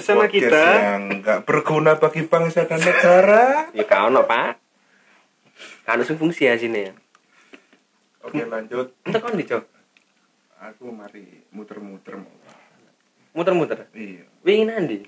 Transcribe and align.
bersama 0.00 0.24
podcast 0.24 0.32
kita 0.48 0.64
yang 0.80 1.02
nggak 1.20 1.38
berguna 1.44 1.92
bagi 2.00 2.22
bangsa 2.24 2.64
dan 2.64 2.80
negara. 2.80 3.44
Ya 3.76 3.84
kau 3.84 4.08
no 4.08 4.24
pak. 4.24 4.56
Kan 5.84 6.00
sing 6.08 6.16
fungsi 6.16 6.48
ya 6.48 6.56
sini 6.56 6.88
ya. 6.88 6.92
Oke 8.24 8.48
lanjut. 8.48 8.96
Entar 9.04 9.20
kon 9.20 9.36
dicok. 9.36 9.68
Aku 10.60 10.88
mari 10.88 11.44
muter-muter 11.52 12.16
mau. 12.16 12.32
Muter-muter. 13.36 13.92
Iya. 13.92 14.24
Wingi 14.40 14.64
nandi. 14.64 14.98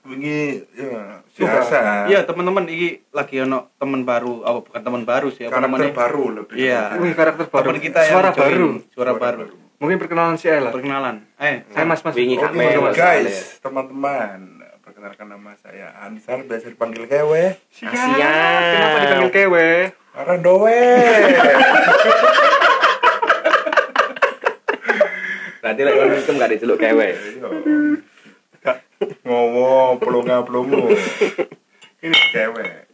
Wingi 0.00 0.64
ya 0.72 1.20
Suka. 1.36 1.44
biasa. 1.60 1.78
Iya 2.08 2.24
teman-teman 2.24 2.64
ini 2.72 3.04
lagi 3.12 3.36
ono 3.44 3.68
teman 3.76 4.08
baru, 4.08 4.40
oh 4.40 4.64
bukan 4.64 4.80
teman 4.80 5.04
baru 5.04 5.28
sih, 5.28 5.44
apa 5.44 5.60
Karakter 5.60 5.68
namanya? 5.68 5.92
baru 5.92 6.24
lebih. 6.40 6.56
Iya. 6.56 6.96
Wih, 6.96 7.12
karakter 7.12 7.46
baru. 7.52 7.64
Teman 7.68 7.80
kita 7.84 8.00
yang 8.08 8.12
suara 8.16 8.30
join. 8.32 8.48
baru. 8.48 8.68
suara 8.96 9.12
baru. 9.16 9.44
Mungkin 9.80 9.96
perkenalan 9.96 10.36
si 10.36 10.44
Ella. 10.46 10.68
Perkenalan. 10.68 11.24
Eh, 11.40 11.64
Saya 11.72 11.88
Mas 11.88 12.04
Mas. 12.04 12.12
Wingi 12.12 12.36
Oke 12.36 12.52
Mas 12.52 12.76
Ale. 12.76 12.92
guys, 12.92 13.56
teman-teman, 13.58 14.60
perkenalkan 14.80 15.24
nama 15.26 15.56
saya 15.56 15.88
Ansar, 15.98 16.44
biasa 16.44 16.68
dipanggil 16.68 17.08
Kewe. 17.08 17.56
Siap. 17.72 17.88
Kenapa 17.88 18.96
dipanggil 19.00 19.32
kewe? 19.32 19.70
Karena 20.10 20.34
dowe. 20.36 20.82
Berarti 25.60 25.80
lek 25.86 25.94
kon 25.94 26.08
minjem 26.10 26.34
gak 26.36 26.50
diceluk 26.52 26.76
kewe. 26.76 27.08
Iya. 27.16 27.48
Ngomong 29.24 29.96
pelunga 29.96 30.44
pelungu. 30.44 30.92
Ini 32.00 32.16
cewek. 32.34 32.84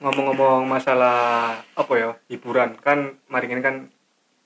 Ngomong-ngomong 0.00 0.64
masalah 0.64 1.60
apa 1.60 1.92
ya? 1.92 2.16
Hiburan 2.26 2.72
kan 2.80 3.20
mari 3.28 3.48
ini 3.48 3.60
kan 3.60 3.92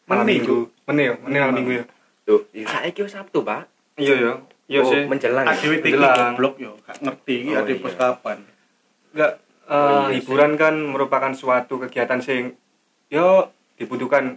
Meni, 0.09 0.25
minggu. 0.35 0.59
Meni 0.85 1.03
ya, 1.05 1.15
meni 1.19 1.37
malam 1.37 1.55
minggu 1.55 1.73
ya. 1.75 1.85
Tuh, 2.25 2.41
ya 2.51 2.65
saiki 2.65 3.01
wis 3.01 3.13
Sabtu, 3.13 3.41
Pak. 3.41 3.69
Iya 3.95 4.15
ya. 4.15 4.33
Iya 4.67 4.81
Oh, 4.81 4.91
sih. 4.91 5.05
menjelang. 5.05 5.45
ya? 5.45 5.53
ADW 5.55 5.73
iki 5.79 5.91
Jelang. 5.91 6.33
goblok 6.33 6.55
yo, 6.59 6.77
gak 6.83 6.97
ngerti 6.99 7.35
iki 7.39 7.51
Oh, 7.51 7.59
ade 7.59 7.73
iya. 7.73 7.81
pos 7.81 7.95
kapan. 7.95 8.39
Enggak 9.11 9.33
eh, 9.65 9.73
Oh, 9.75 10.07
iya 10.07 10.15
hiburan 10.15 10.53
kan 10.55 10.75
merupakan 10.77 11.33
suatu 11.33 11.77
kegiatan 11.79 12.19
sing 12.19 12.53
yo 13.07 13.49
dibutuhkan 13.75 14.37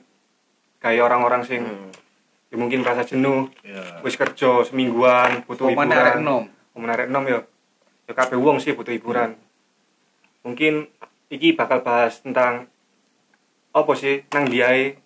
kayak 0.78 1.04
orang-orang 1.04 1.44
sing 1.44 1.62
Hmm. 1.62 1.92
ya 2.48 2.56
mungkin 2.56 2.80
merasa 2.80 3.04
jenuh 3.04 3.52
Ya. 3.62 4.00
wis 4.02 4.16
kerja 4.16 4.64
semingguan 4.64 5.44
butuh 5.44 5.68
arek 5.68 5.76
hiburan 5.78 6.16
enom. 6.18 6.44
Pokoknya 6.70 6.94
arek 6.94 7.08
enom 7.08 7.24
ya 7.26 7.40
ya 8.06 8.14
kabeh 8.14 8.38
wong 8.38 8.58
sih 8.58 8.72
butuh 8.72 8.92
hiburan 8.92 9.36
mungkin 10.42 10.88
iki 11.28 11.54
bakal 11.54 11.80
bahas 11.80 12.18
tentang 12.18 12.68
apa 13.70 13.92
sih 13.94 14.24
nang 14.30 14.46
diae 14.46 15.00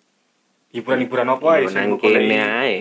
hiburan-hiburan 0.70 1.28
apa 1.28 1.50
Yo, 1.58 1.68
sing 1.68 1.88
kene 1.96 2.38
ae. 2.38 2.78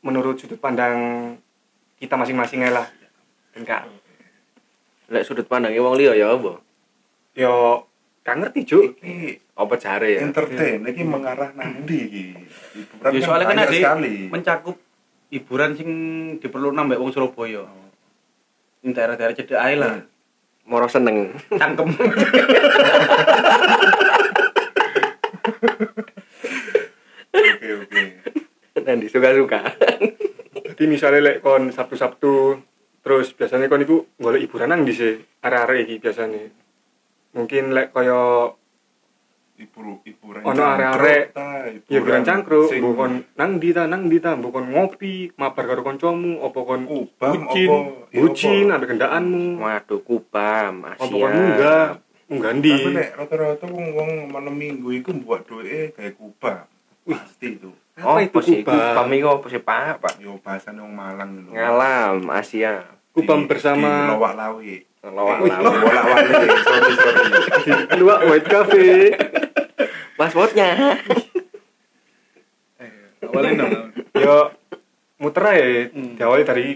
Menurut 0.00 0.38
sudut 0.38 0.56
pandang 0.56 0.96
kita 1.96 2.14
masing-masing 2.14 2.62
lah 2.64 2.86
enggak 3.52 3.90
Lek 5.08 5.22
sudut 5.22 5.44
pandangnya 5.44 5.80
wong 5.80 5.94
liya 5.94 6.14
ya 6.14 6.30
apa? 6.30 6.62
yo 7.32 7.84
gak 8.20 8.36
ngerti 8.36 8.60
juk 8.64 8.82
Iki 8.94 9.40
Apa 9.54 9.74
jare 9.74 10.14
ya? 10.14 10.20
entertain, 10.22 10.78
iki 10.84 11.02
mengarah 11.02 11.50
nang 11.52 11.82
ndi 11.82 11.98
iki? 12.00 12.24
Hiburan 12.76 13.10
Ya 13.10 13.20
soalnya 13.20 13.46
kan 13.46 13.58
ade 13.60 13.76
sekali. 13.76 14.14
mencakup 14.28 14.76
hiburan 15.28 15.74
sing 15.74 15.90
diperlu 16.38 16.70
nambah 16.70 16.94
wong 16.96 17.10
Surabaya. 17.10 17.66
Ing 18.80 18.94
daerah-daerah 18.94 19.34
cedek 19.34 19.58
ae 19.58 19.74
lah. 19.74 20.06
Moro 20.62 20.86
seneng. 20.86 21.34
Cangkem. 21.50 21.90
Oke, 27.28 27.68
oke. 27.76 28.02
Nanti 28.88 29.06
suka-suka. 29.06 29.60
jadi 30.70 30.84
misalnya 30.86 31.20
lek 31.22 31.36
kon 31.38 31.68
Sabtu-Sabtu 31.68 32.56
terus 32.98 33.30
biasanya 33.30 33.68
kon 33.68 33.80
iku 33.80 34.08
golek 34.16 34.42
hiburan 34.42 34.68
nang 34.68 34.82
di 34.82 34.90
sih 34.90 35.12
arek-arek 35.38 35.84
iki 35.84 35.94
biasanya 35.98 36.48
mungkin 37.30 37.70
lek 37.70 37.90
kaya 37.90 38.48
Hiburan 39.58 39.98
hiburan. 40.00 40.46
Ono 40.46 40.62
arek-arek. 40.62 41.24
ya 41.34 41.66
hiburan 41.90 42.22
cangkruk 42.22 42.70
bukan 42.78 43.26
nang 43.34 43.58
di 43.58 43.74
ta 43.74 43.84
nang 43.84 44.06
di 44.06 44.18
ta 44.18 44.38
bukan 44.38 44.70
ngopi 44.70 45.34
mabar 45.34 45.66
karo 45.66 45.82
kancamu 45.82 46.38
apa 46.40 46.60
kon 46.62 46.86
Kubam, 46.86 47.32
bucin 47.34 47.66
apa- 47.66 47.90
iya, 48.08 48.18
bucin 48.22 48.64
apa? 48.64 48.76
ada 48.76 48.86
kendaanmu 48.86 49.44
Waduh, 49.58 50.00
kubam, 50.00 50.74
apa 50.86 50.94
Asia. 50.96 51.10
kon 51.10 51.32
munggah 51.34 51.84
munggah 52.28 52.52
ndi 52.54 52.70
Tapi 52.72 52.90
nek 52.94 53.10
rata-rata 53.18 53.66
wong 53.66 53.86
wong 53.92 54.10
malam 54.30 54.54
minggu 54.54 54.94
iku 54.94 55.10
buat 55.18 55.42
duwe 55.42 55.90
kayak 55.90 56.14
kubam. 56.14 56.62
Pasti 57.02 57.58
itu. 57.98 58.04
Oh, 58.04 58.14
apa 58.14 58.22
itu 58.22 58.38
sih? 58.40 58.56
kubam 58.62 58.78
Kubam 58.94 59.08
iku 59.12 59.28
apa 59.34 59.46
sih, 59.48 59.60
Pak? 59.60 59.92
Pak. 59.98 60.12
Yo 60.18 60.38
bahasan 60.38 60.78
wong 60.78 60.92
Malang 60.92 61.30
lho. 61.40 61.50
Ngalam, 61.50 62.22
Asia. 62.30 62.86
kubam 63.10 63.44
bersama 63.44 64.06
di 64.06 64.08
Lowak 64.08 64.32
Lawi. 64.32 64.74
Lawak 65.00 65.36
Eh, 65.36 65.48
lawak. 65.48 65.62
Lowak 65.82 65.94
Lawi. 65.96 66.46
Sorry, 66.60 66.92
sorry. 66.94 67.22
di 67.96 68.02
white 68.02 68.46
cafe 68.46 68.86
Passwordnya. 70.14 70.68
Awalnya 73.20 73.52
dong. 73.60 73.72
yo 74.24 74.36
muter 75.18 75.42
aja 75.44 75.66
Hmm. 75.90 76.14
diawali 76.14 76.42
dari 76.42 76.66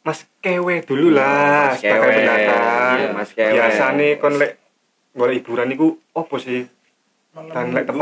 Mas 0.00 0.22
Kewe 0.38 0.80
dulu 0.80 1.12
lah 1.12 1.74
Mas 1.74 1.82
Kewe. 1.82 2.10
Iya, 2.14 3.10
Mas 3.12 3.30
Kewe. 3.30 3.52
biasane 3.52 4.08
kon 4.16 4.38
lek 4.38 4.56
golek 5.12 5.42
hiburan 5.42 5.68
iku 5.68 5.98
apa 6.10 6.36
sih 6.38 6.62
Dan 7.30 7.66
lek 7.70 7.86
kan 7.86 7.96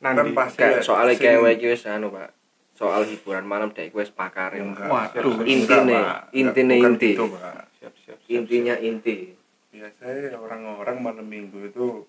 nanti. 0.00 0.30
pasti 0.32 0.58
Kayak 0.58 0.80
soalnya 0.80 1.14
kewe 1.14 1.50
iki 1.52 1.66
wis 1.68 1.84
anu, 1.84 2.08
Pak. 2.08 2.32
Soal 2.72 3.04
hiburan 3.04 3.44
malam 3.44 3.70
dek 3.70 3.92
wis 3.92 4.08
pakar 4.08 4.50
ya. 4.50 4.64
Waduh, 4.64 5.44
intine, 5.44 6.00
intine 6.32 6.74
inti. 6.78 7.12
gitu, 7.12 7.28
siap 7.76 7.92
siap, 8.00 8.18
siap 8.18 8.18
Intinya 8.26 8.74
inti. 8.74 9.36
biasanya 9.70 10.34
orang-orang 10.34 10.96
malam 10.98 11.22
minggu 11.24 11.62
itu 11.64 12.02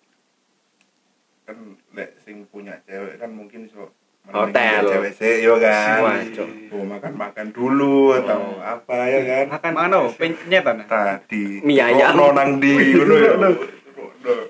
kan 1.44 1.54
lek 1.92 2.18
sing 2.18 2.42
punya 2.48 2.74
cewek 2.82 3.16
kan 3.16 3.30
mungkin 3.30 3.70
so 3.70 3.86
malam 4.24 4.50
Hotel. 4.50 4.82
minggu 4.82 4.90
cewek 4.90 5.12
sih 5.14 5.34
yo 5.42 5.53
kan 5.56 6.26
Cok. 6.32 6.50
mau 6.74 6.84
makan 6.90 7.14
makan 7.16 7.48
dulu 7.52 8.18
atau 8.18 8.58
apa 8.58 8.98
ya 9.06 9.20
kan 9.22 9.46
makan 9.52 9.72
Mana 9.76 10.00
penyetan? 10.09 10.78
tadi 10.86 11.62
Mie 11.62 11.78
ayam. 11.78 12.18
Rono 12.18 12.34
nang 12.34 12.58
di 12.58 12.74
ngono 12.74 13.16
ya. 13.16 13.34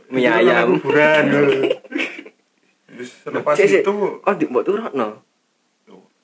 Mie 0.08 0.30
ayam. 0.30 0.68
selepas 3.00 3.53
Sik, 3.56 3.68
sik. 3.68 3.81
itu 3.81 3.94
Oh, 4.19 4.34
di 4.34 4.46
mbok 4.46 4.63
turokno. 4.63 5.07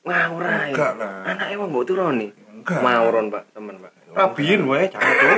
Ngawur 0.04 0.44
ae. 0.44 0.72
enggak 0.72 0.92
lah 0.96 1.24
Anake 1.26 1.56
wong 1.56 1.70
mbok 1.70 1.86
turoni. 1.86 2.28
enggak 2.54 2.80
Mauron, 2.80 3.26
Pak, 3.28 3.44
temen, 3.52 3.76
Pak. 3.78 3.92
Rabiin 4.12 4.62
wae 4.66 4.88
cangkem. 4.88 5.38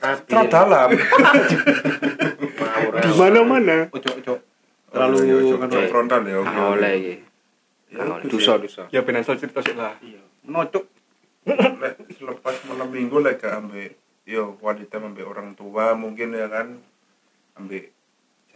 Terus 0.00 0.48
dalam 0.48 0.88
Mauron. 2.60 3.00
di 3.00 3.10
mana 3.14 3.40
mana 3.42 3.76
Ojo 3.90 4.08
ojo. 4.14 4.34
Terlalu 4.90 5.14
Oh, 5.14 5.22
iya, 5.22 5.36
iya, 5.38 5.54
kan, 5.56 5.68
iya, 5.70 5.86
frontal 5.86 6.20
ya 6.22 6.36
oke, 6.36 6.50
Ah, 6.50 6.66
oleh 6.68 6.92
iki. 6.94 7.14
Ya, 7.90 8.02
Ah, 8.02 8.18
duso. 8.22 8.52
ya 8.90 9.00
soal 9.22 9.38
cerita 9.38 9.60
sih 9.60 9.74
lah 9.74 9.94
Iya. 10.00 10.20
Menocok. 10.42 10.84
Lek 11.80 11.94
selepas 12.12 12.54
malam 12.66 12.88
minggu 12.88 13.16
lek 13.18 13.40
ambek 13.42 13.96
yo 14.24 14.54
wanita 14.58 14.98
ambek 14.98 15.24
orang 15.24 15.54
tua 15.54 15.94
mungkin 15.94 16.30
ya 16.30 16.46
kan 16.46 16.78
ambek 17.54 17.90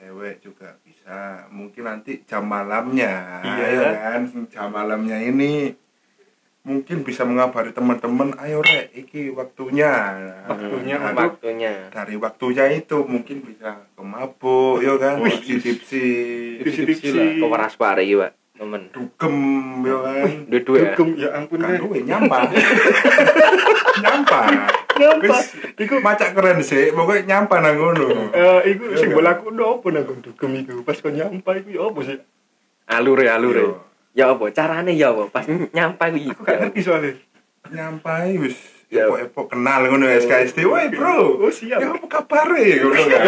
cewek 0.05 0.37
juga 0.39 0.77
bisa 0.81 1.17
mungkin 1.49 1.89
nanti 1.89 2.21
jam 2.23 2.45
malamnya 2.45 3.41
Iya. 3.41 3.67
ya 3.73 3.91
kan 3.97 4.21
jam 4.47 4.69
malamnya 4.69 5.17
ini 5.19 5.73
mungkin 6.61 7.01
bisa 7.01 7.25
mengabari 7.25 7.73
teman-teman 7.73 8.37
ayo 8.39 8.61
rek 8.61 8.93
iki 8.95 9.29
waktunya 9.31 9.93
Waktunya 10.45 10.97
Nah, 10.99 11.13
waktunya. 11.15 11.73
dari 11.89 12.17
waktunya 12.17 12.65
itu 12.71 13.01
mungkin 13.03 13.41
bisa 13.43 13.85
ke 13.87 14.03
mabuk 14.03 14.81
yo 14.81 14.97
kan 14.97 15.21
Wih. 15.21 15.33
tipsi-tipsi 15.35 16.05
Tipsi-tipsi. 16.61 17.37
Kok 17.37 17.49
waras 17.49 17.75
pare 17.75 18.01
iki, 18.03 18.17
Pak, 18.17 18.33
temen. 18.55 18.83
dugem 18.91 19.37
yo 19.83 19.97
kan 20.01 20.25
Duit-duit 20.47 20.81
ya. 20.83 20.93
Dugem, 20.95 21.09
ya 21.17 21.29
ampun 21.35 21.59
kan 21.59 21.69
kan 21.71 21.81
duwe 21.81 21.99
nyampah 22.01 22.43
nyampah 24.05 24.45
Nyampah. 24.95 25.41
Wis, 25.41 25.49
iku 25.77 25.95
macak 25.99 26.33
keren 26.33 26.59
sih 26.61 26.91
pokoknya 26.91 27.23
nyampah 27.27 27.59
nang 27.59 27.75
ngono 27.75 28.31
eh 28.31 28.71
iku 28.71 28.85
Iya, 28.89 28.97
sing 28.97 29.11
bolaku 29.11 29.51
nopo 29.51 29.89
nang 29.89 30.07
dugem 30.21 30.53
iku 30.57 30.81
pas 30.81 30.97
kon 30.97 31.13
nyampai 31.13 31.61
iku 31.61 31.71
ya 31.71 31.83
apa 31.85 32.01
sih 32.03 32.19
Alure, 32.87 33.27
alure. 33.27 33.61
Yo. 33.61 33.71
Ya 34.13 34.31
apa? 34.31 34.45
Carane 34.49 34.93
ya 34.93 35.11
apa? 35.11 35.27
Pas 35.29 35.45
nyampai 35.49 36.09
kuwi. 36.13 36.29
aku 36.29 36.41
gak 36.43 36.57
ngerti 36.61 36.81
soalnya 36.81 37.13
nyampai 37.67 38.39
wis 38.39 38.57
Ya. 38.87 39.11
epok-epok 39.11 39.51
kenal 39.51 39.81
ngono 39.85 40.07
SKSD 40.07 40.63
woi 40.65 40.87
bro 40.89 41.41
Oh, 41.41 41.51
siap. 41.51 41.83
ya 41.83 41.91
apa 41.91 42.07
kabar 42.07 42.47
ngono 42.47 42.95
kan 42.95 43.23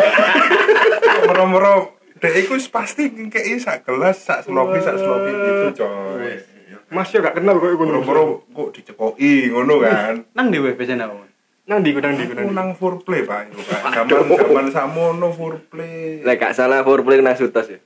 moro-moro 1.26 1.74
dek 2.16 2.32
iku 2.38 2.54
wis 2.54 2.68
pasti 2.68 3.08
ngekei 3.08 3.56
sak 3.56 3.82
gelas 3.82 4.20
sak 4.20 4.44
slopi 4.44 4.78
sak 4.78 4.94
slopi 4.94 5.30
gitu 5.32 5.82
coy 5.82 6.38
mas 6.86 7.10
ya 7.10 7.18
gak 7.18 7.34
kenal 7.34 7.58
kok 7.58 7.66
iku 7.68 7.82
moro-moro 7.82 8.22
kok 8.46 8.68
dicekoki 8.72 9.50
ngono 9.50 9.82
kan 9.82 10.22
Nang 10.32 10.48
di 10.48 10.58
web 10.58 10.76
biasanya 10.76 11.10
apa? 11.10 11.26
Nang 11.66 11.82
di 11.82 11.90
nang 11.92 12.14
di 12.14 12.24
nang 12.28 12.48
nang 12.52 12.68
foreplay 12.72 13.22
pak 13.22 13.50
itu 13.50 13.58
pak 13.60 13.90
zaman 14.06 14.22
zaman 14.30 14.66
samono 14.70 15.28
foreplay 15.30 16.22
Lek 16.22 16.38
gak 16.38 16.54
salah 16.54 16.80
foreplay 16.80 17.18
nang 17.18 17.34
sutos 17.34 17.66
ya. 17.66 17.78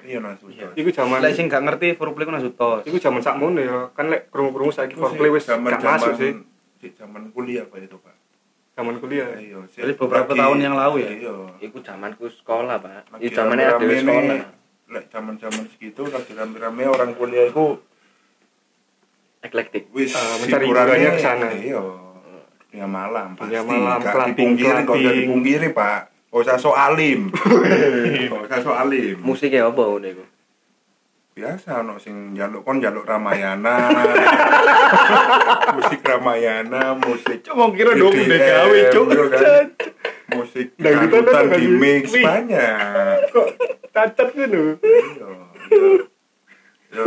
iya 0.00 0.18
langsung 0.18 0.48
Iya. 0.48 0.72
Iku 0.72 0.88
zaman 0.88 1.20
Lek 1.20 1.36
sing 1.36 1.46
gak 1.46 1.60
ngerti 1.60 1.92
foreplay 1.94 2.24
ku 2.24 2.32
langsung 2.32 2.54
tos. 2.54 2.80
iku 2.82 2.96
zaman 2.96 3.20
sakmono 3.20 3.60
ya. 3.60 3.92
Kan 3.92 4.08
lek 4.08 4.28
krungu-krungu 4.28 4.72
saiki 4.72 4.96
Itu 4.96 5.04
foreplay 5.04 5.28
sih 5.28 5.34
wis 5.36 5.44
gak 5.46 5.60
masuk 5.78 6.16
sih 6.16 6.32
di 6.80 6.88
zaman 6.96 7.28
kuliah 7.30 7.62
pak 7.62 7.84
itu 7.84 8.00
pak 8.00 8.16
zaman 8.72 8.96
kuliah. 8.96 9.28
iya 9.36 9.60
sih. 9.68 9.84
Jadi 9.84 9.92
beberapa 9.94 10.32
tahun 10.32 10.58
yang 10.58 10.72
lalu 10.72 11.04
ya? 11.04 11.10
iya 11.12 11.34
Iku 11.60 11.84
zamanku 11.84 12.24
sekolah, 12.24 12.80
Pak. 12.80 13.20
Itu 13.20 13.36
zamannya 13.36 13.68
ada 13.68 13.84
sekolah. 13.84 14.40
lek 14.88 15.04
zaman 15.06 15.36
zaman 15.36 15.68
segitu 15.68 16.02
lagi 16.02 16.32
rame-rame 16.32 16.82
orang 16.82 17.12
kuliah 17.12 17.46
itu 17.46 17.76
Eklektik. 19.40 19.88
wis 19.90 20.12
Ah, 20.12 20.36
mencari 20.36 20.64
hiburannya 20.64 21.10
ke 21.10 21.20
sana. 21.20 21.48
iya 21.52 21.80
dunia 22.70 22.86
malam 22.86 23.34
pasti 23.34 23.50
Dunia 23.50 23.62
malam, 23.62 23.98
Gak 23.98 24.12
clubbing, 24.12 24.30
dipungkiri 24.54 24.70
kok 24.70 24.86
gak 24.86 24.86
clubbing. 24.94 25.18
dipungkiri 25.20 25.68
pak 25.70 26.00
gak 26.30 26.40
usah 26.40 26.56
so 26.56 26.70
alim 26.70 27.20
gak 28.30 28.42
usah 28.46 28.58
so 28.60 28.70
alim 28.72 29.16
Musiknya 29.20 29.66
apa 29.66 29.82
iku? 30.00 30.24
biasa 31.30 31.80
ono 31.80 31.96
sing 31.96 32.34
jaluk 32.34 32.62
kon 32.62 32.78
jaluk 32.78 33.02
Ramayana 33.02 33.78
musik 35.74 36.00
Ramayana 36.02 36.92
musik 36.94 37.40
Cuma 37.40 37.70
kira 37.72 37.96
dong 37.96 38.12
EDM, 38.12 38.28
udah 38.28 38.40
gawe, 38.44 38.78
Cuk. 38.92 39.06
kan. 39.30 39.66
musik 40.30 40.66
Dangdutan 40.76 41.24
dangdutan 41.24 41.40
apa 41.40 41.56
di 41.56 41.64
lagi? 41.64 41.80
mix 41.80 42.04
Wih. 42.12 42.24
banyak 42.26 43.16
Kok 43.30 43.46
cacat 43.88 44.28
ngono? 44.30 44.62
Iya, 44.78 45.26
iya. 45.70 45.90
Yo, 46.90 47.04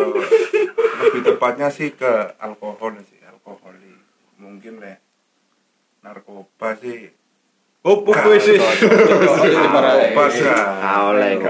lebih 1.04 1.22
tepatnya 1.22 1.68
sih 1.68 1.92
ke 1.92 2.12
alkohol 2.40 2.96
sih 3.04 3.20
alkohol 3.22 3.76
mungkin 4.40 4.80
le 4.80 5.03
narkoba 6.04 6.76
sih 6.78 7.10
Oh, 7.84 8.00
Gak 8.00 8.32
wis 8.32 8.48
wis. 8.48 8.64
narkoba 8.64 10.24
sih 10.32 10.48
Pak. 10.48 10.68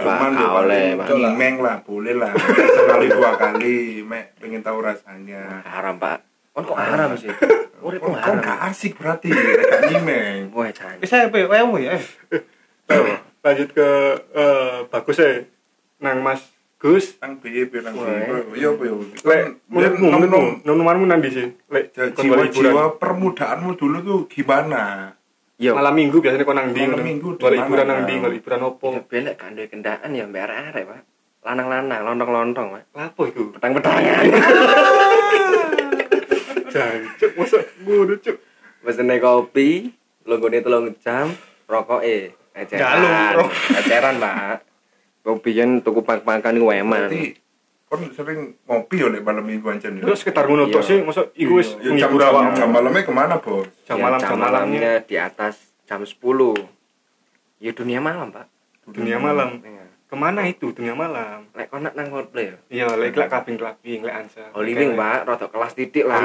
Cuman 0.01 0.33
ya 0.33 0.97
Pak. 0.97 1.07
ngimeng 1.13 1.61
lah 1.61 1.77
boleh 1.85 2.17
lah 2.17 2.33
sekali 2.33 3.05
dua 3.05 3.37
kali 3.37 4.01
mek 4.01 4.33
pengen 4.41 4.65
tahu 4.65 4.81
rasanya 4.81 5.61
Haram, 5.61 6.01
Pak. 6.01 6.25
Kon 6.49 6.65
kok 6.65 6.73
haram 6.73 7.13
sih? 7.13 7.29
Urip 7.81 8.01
Kon- 8.01 8.17
kon 8.17 8.17
haram. 8.17 8.41
gak 8.41 8.59
asik 8.65 8.97
berarti 8.97 9.29
gak 9.29 9.93
ngimeng 9.93 10.49
Wah, 10.49 10.73
jan. 10.73 10.97
Wis 10.97 11.13
ae 11.13 11.29
wae 11.29 11.81
ya. 11.85 12.01
Lanjut 13.43 13.69
ke 13.69 13.89
eh, 14.33 14.77
bagus 14.89 15.17
ya. 15.17 15.29
Nang 16.01 16.25
Mas 16.25 16.41
Gus. 16.83 17.15
nang 17.23 17.39
BYP 17.39 17.79
nang 17.79 17.95
Wah, 17.95 18.11
BYP 18.51 18.59
yo 18.59 18.75
yo 18.75 18.95
Lek 19.23 19.63
menurutmu 19.71 20.67
nonumanmu 20.67 21.07
nang 21.07 21.23
di 21.23 21.31
sini. 21.31 21.55
Lek 21.71 21.95
hiburan. 21.95 22.51
jiwa-jiwa 22.51 22.99
permudaanmu 22.99 23.79
dulu 23.79 23.97
tuh 24.03 24.19
gimana 24.27 25.15
Yo. 25.63 25.71
Malam 25.79 25.95
minggu 25.95 26.19
biasanya 26.19 26.43
kon 26.43 26.59
nang 26.59 26.75
ndi 26.75 26.83
Malam 26.83 27.07
minggu 27.07 27.39
di 27.39 27.55
hiburan 27.55 27.85
nang 27.87 28.03
golek 28.03 28.35
hiburan 28.43 28.67
opo? 28.67 28.91
Ya 28.91 29.01
belek 29.05 29.35
kan 29.39 29.55
duwe 29.55 29.71
kendaan 29.71 30.11
ya 30.11 30.27
mbak 30.27 30.49
arek, 30.49 30.83
Pak. 30.83 31.01
Lanang-lanang, 31.43 32.01
lontong-lontong, 32.03 32.67
Pak. 32.73 32.83
Lapo 32.91 33.21
iku? 33.31 33.55
Petang-petangan. 33.55 34.23
Jancuk, 36.73 37.31
mosok 37.37 37.63
ngono, 37.85 38.17
Cuk. 38.19 38.37
Pesene 38.83 39.15
kopi, 39.23 39.93
longgone 40.27 40.59
telung 40.59 40.91
jam, 40.99 41.31
rokoke 41.69 42.35
eceran. 42.57 43.39
Eceran, 43.77 44.15
Pak. 44.19 44.72
Kopi 45.23 45.51
kan 45.53 45.79
tuku 45.79 46.03
pak-pakan 46.03 46.53
iku 46.53 46.67
eman. 46.69 47.07
berarti 47.07 47.39
kon 47.87 48.09
sering 48.09 48.57
ngopi 48.65 48.95
yo 48.97 49.07
lek 49.07 49.21
malam 49.21 49.45
minggu 49.45 49.69
ancen 49.69 49.95
yo 49.95 50.03
Terus 50.03 50.19
sekitar 50.19 50.49
ngono 50.49 50.65
tok 50.67 50.81
Iya. 50.81 50.89
sih, 50.89 50.97
mosok 50.99 51.25
iku 51.33 51.53
wis 51.55 51.77
Ya, 51.77 51.95
jam 51.95 52.11
menghibur 52.11 52.19
jam, 52.19 52.45
jam 52.51 52.69
malamnya 52.69 53.01
ke 53.01 53.13
mana 53.13 53.35
bos 53.37 53.69
Jam 53.83 53.95
Ya, 53.95 54.03
malam, 54.03 54.19
jam 54.19 54.35
malamnya. 54.35 54.91
di 54.99 55.15
atas 55.15 55.55
jam 55.83 56.01
10. 56.01 56.57
Ya 57.57 57.71
dunia 57.71 58.01
malam, 58.01 58.27
Pak. 58.27 58.49
Dunia 58.89 59.15
malam. 59.15 59.61
Iya. 59.61 59.85
Ke 60.03 60.15
mana 60.15 60.43
itu 60.43 60.73
dunia 60.73 60.91
malam? 60.91 61.47
Lek 61.53 61.69
kon 61.69 61.85
nang 61.85 62.07
foreplay 62.09 62.51
ya. 62.51 62.57
Iya, 62.67 62.87
lek 62.93 63.13
lek 63.13 63.29
clubbing-clubbing, 63.29 63.99
lek 64.03 64.15
ansa. 64.17 64.43
Holy 64.51 64.73
Wing, 64.73 64.91
Pak, 64.93 65.19
rada 65.23 65.47
kelas 65.47 65.73
titik 65.73 66.03
lah. 66.03 66.19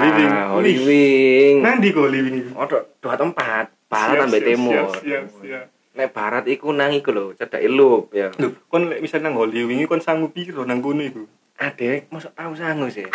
Holy 0.50 0.72
Wih. 0.74 0.78
Wing. 0.82 1.54
Nanti 1.62 1.92
kok 1.92 2.02
Holy 2.02 2.20
Wing 2.20 2.34
iku. 2.42 2.50
Oh, 2.56 2.66
dua 2.98 3.14
tempat. 3.14 3.70
Barat 3.86 4.24
sampai 4.24 4.40
timur. 4.42 4.72
Siap, 4.72 5.00
siap, 5.00 5.24
siap. 5.38 5.64
Nek 5.98 6.14
barat 6.14 6.46
iku 6.46 6.70
nang 6.70 6.94
iku 6.94 7.10
lho, 7.10 7.34
cedak 7.34 7.58
ilup 7.58 8.14
ya. 8.14 8.30
Lho, 8.32 8.54
kon 8.70 8.86
lek 8.86 9.02
misal 9.02 9.18
nang 9.18 9.34
Holy 9.34 9.66
Wing 9.66 9.82
kon 9.84 9.98
sanggup 9.98 10.30
piro 10.30 10.62
nang 10.62 10.78
kono 10.78 11.02
iku? 11.02 11.26
Ade, 11.58 12.06
masuk 12.08 12.30
tahu 12.32 12.54
sangu 12.54 12.86
sih. 12.86 13.02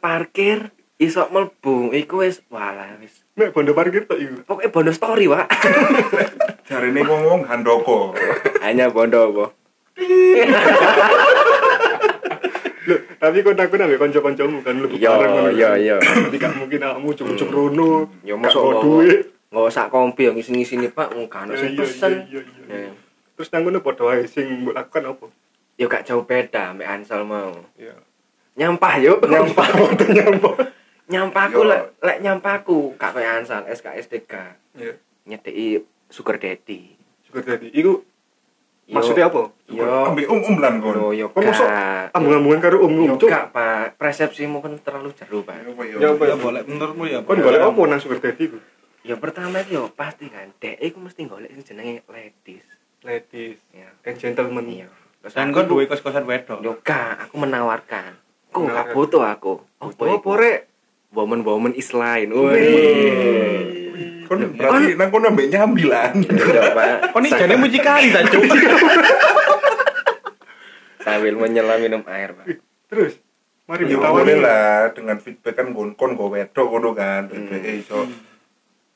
Parkir 0.00 0.68
iso 0.96 1.24
mlebu 1.26 1.96
iku 1.96 2.20
wis 2.20 2.44
walah 2.48 2.92
wis. 3.00 3.24
Mek 3.32 3.56
bondo 3.56 3.72
parkir 3.72 4.04
tok 4.04 4.20
iku. 4.20 4.44
Pokoknya 4.44 4.68
bondo 4.68 4.92
story, 4.92 5.24
Pak. 5.26 5.48
jarine 6.68 7.00
ngomong 7.00 7.48
handoko 7.48 8.12
Hanya 8.64 8.92
bondo 8.92 9.32
apa? 9.32 9.44
Lho, 12.82 12.96
tapi 13.16 13.40
kon 13.40 13.56
takut 13.56 13.76
ambek 13.76 13.96
kanca-kancamu 13.96 14.60
kan 14.60 14.76
lebih 14.76 14.96
Iya, 14.98 15.08
bareng 15.10 15.32
ngono. 15.32 15.50
iya, 15.52 15.70
kan. 15.70 15.80
iya. 15.80 15.96
Jadi 16.00 16.36
gak 16.36 16.52
mungkin 16.54 16.80
awakmu 16.82 17.10
cuk-cuk 17.14 17.48
rono. 17.48 18.12
Ya 18.20 18.36
nggawa- 18.36 18.84
duit. 18.84 19.39
Nggak 19.50 19.66
usah 19.66 19.90
kompi 19.90 20.30
yang 20.30 20.34
ngisi-ngisi 20.34 20.78
Pak, 20.88 21.10
muka 21.12 21.42
Iya, 21.44 21.54
sing 21.56 21.70
iya, 21.72 21.80
pesen. 21.80 22.12
iya, 22.24 22.38
iya, 22.38 22.40
iya. 22.64 22.78
Ya. 22.86 22.92
Terus 23.34 23.48
nang 23.50 23.62
kono 23.62 23.78
padha 23.80 24.02
wae 24.06 24.22
sing 24.24 24.46
mbok 24.62 24.74
lakukan 24.76 25.02
apa? 25.10 25.26
Ya 25.74 25.86
gak 25.86 26.04
jauh 26.04 26.22
beda 26.22 26.70
mbek 26.72 26.86
Ansel 26.86 27.22
mau. 27.24 27.50
Iya. 27.74 27.98
Nyampah 28.54 28.94
yuk. 29.00 29.18
Nyampah, 29.24 29.66
nyampah. 30.16 30.54
Nyampahku 31.10 31.58
Yo. 31.58 31.66
lek 31.66 31.82
lek 31.98 32.18
nyampahku 32.20 32.94
gak 32.94 33.10
koyo 33.10 33.26
Ansel 33.28 33.66
SKSDK. 33.66 34.32
Iya. 34.76 34.94
Nyedeki 35.26 35.82
sugar 36.06 36.38
daddy. 36.38 36.94
Tadi. 37.32 37.70
Iku 37.72 38.06
Yo- 38.86 38.92
maksudnya 38.92 39.26
apa? 39.26 39.50
Yo. 39.66 39.82
ambil 39.82 40.26
um 40.28 40.40
um 40.44 40.56
lan 40.58 40.78
kon 40.78 40.94
Yo 40.94 41.10
yo 41.10 41.26
Kon 41.30 41.42
masuk 41.42 41.66
gak. 41.66 42.10
ambung-ambungan 42.12 42.58
karo 42.60 42.76
om 42.82 42.92
Yo 42.92 43.02
om 43.08 43.18
cuk. 43.18 43.26
gak, 43.26 43.50
Pak. 43.50 43.98
Persepsimu 43.98 44.62
kan 44.62 44.78
terlalu 44.78 45.10
jeru, 45.10 45.42
Pak. 45.42 45.58
Apa 45.64 45.82
yo? 45.82 45.96
Ya 45.96 46.08
apa 46.12 46.22
Ya 46.22 46.30
ya? 46.30 46.36
boleh 46.36 46.62
menurutmu 46.62 47.04
ya. 47.04 47.18
Kon 47.24 47.38
golek 47.40 47.58
apa 47.58 47.80
nang 47.82 47.98
syukur 47.98 48.20
tadi 48.20 48.46
iku? 48.46 48.58
Ya 49.00 49.16
pertama 49.16 49.58
itu 49.58 49.74
yo 49.74 49.84
pasti 49.90 50.28
kan, 50.28 50.52
dek 50.56 50.76
iku 50.78 51.00
mesti 51.00 51.24
golek 51.24 51.48
sing 51.52 51.64
jenenge 51.66 52.04
ladies. 52.06 52.64
Ladies 53.00 53.56
Ya. 53.72 53.88
and 54.04 54.16
gentlemen. 54.16 54.64
Iya. 54.66 54.88
Dan 55.22 55.50
aku 55.50 55.56
kon 55.56 55.66
duwe 55.68 55.84
kos-kosan 55.84 56.24
wedok. 56.24 56.60
Yo 56.60 56.76
gak, 56.80 57.28
aku 57.28 57.36
menawarkan. 57.36 58.16
Kok 58.50 58.60
gak 58.66 58.86
butuh 58.92 59.24
aku. 59.24 59.60
Apa 59.78 60.02
apa 60.14 60.30
rek? 60.36 60.58
Woman-woman 61.10 61.72
is 61.72 61.90
lain. 61.90 62.28
Wih. 62.30 62.60
Wih. 63.90 64.28
kon 64.28 64.46
berarti 64.54 64.94
nang 64.94 65.10
kono 65.10 65.26
ambek 65.26 65.50
nyambilan 65.50 66.14
Iya, 66.22 66.70
Pak. 66.70 67.10
Kon 67.10 67.26
iki 67.26 67.34
jane 67.34 67.58
mucikari 67.58 68.14
ta, 68.14 68.22
Cuk. 68.22 68.46
sambil 71.00 71.34
menyelam 71.34 71.80
minum 71.80 72.02
air, 72.06 72.30
Pak. 72.32 72.46
Terus 72.86 73.18
mari 73.66 73.86
Ya 73.86 73.98
boleh 73.98 74.36
lah 74.36 74.90
dengan 74.92 75.18
feedback 75.18 75.56
kan 75.56 75.72
kon 75.72 75.94
kon 75.94 76.14
go 76.14 76.28
wedok 76.28 76.66
ngono 76.68 76.90
kan 76.92 77.26
Hmm. 77.26 77.48
feedback 77.48 77.64
iso 77.80 78.06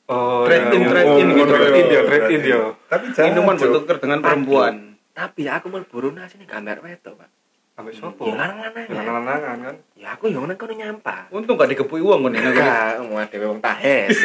Oh, 0.05 0.45
Trade 0.45 0.69
ya, 0.69 0.75
in, 0.77 0.81
ya. 0.85 0.89
trade 0.93 1.13
in 1.17 1.27
Oh, 1.27 1.33
gitu. 1.33 1.49
Trade 1.49 1.73
in 1.73 1.85
dia, 1.89 2.01
trade 2.05 2.29
in 2.29 2.41
dia. 2.45 2.59
tapi 2.85 3.05
jangan 3.09 3.29
Minuman 3.33 3.55
tuker 3.57 3.97
dengan 3.97 4.19
perempuan. 4.21 4.73
Tapi 5.17 5.41
aku 5.49 5.65
mau 5.73 5.81
buru 5.81 6.13
nasi 6.13 6.37
nih 6.37 6.45
gambar 6.45 6.77
wedok, 6.85 7.13
Pak. 7.17 7.29
Ambek 7.75 7.93
sopo? 7.97 8.23
Ya 8.29 8.37
lanang-lanang. 8.37 8.85
Lanang-lanangan 8.87 9.57
kan. 9.65 9.75
Ya 9.97 10.13
aku 10.13 10.29
yo 10.29 10.45
nang 10.45 10.55
kono 10.55 10.71
nyampah. 10.71 11.27
Untung 11.27 11.57
gak 11.57 11.73
dikepui 11.73 11.99
uang 11.99 12.21
kon 12.23 12.31
ini. 12.31 12.39
Enggak, 12.39 13.01
mau 13.03 13.19
dhewe 13.25 13.45
wong 13.49 13.59
tahes. 13.59 14.15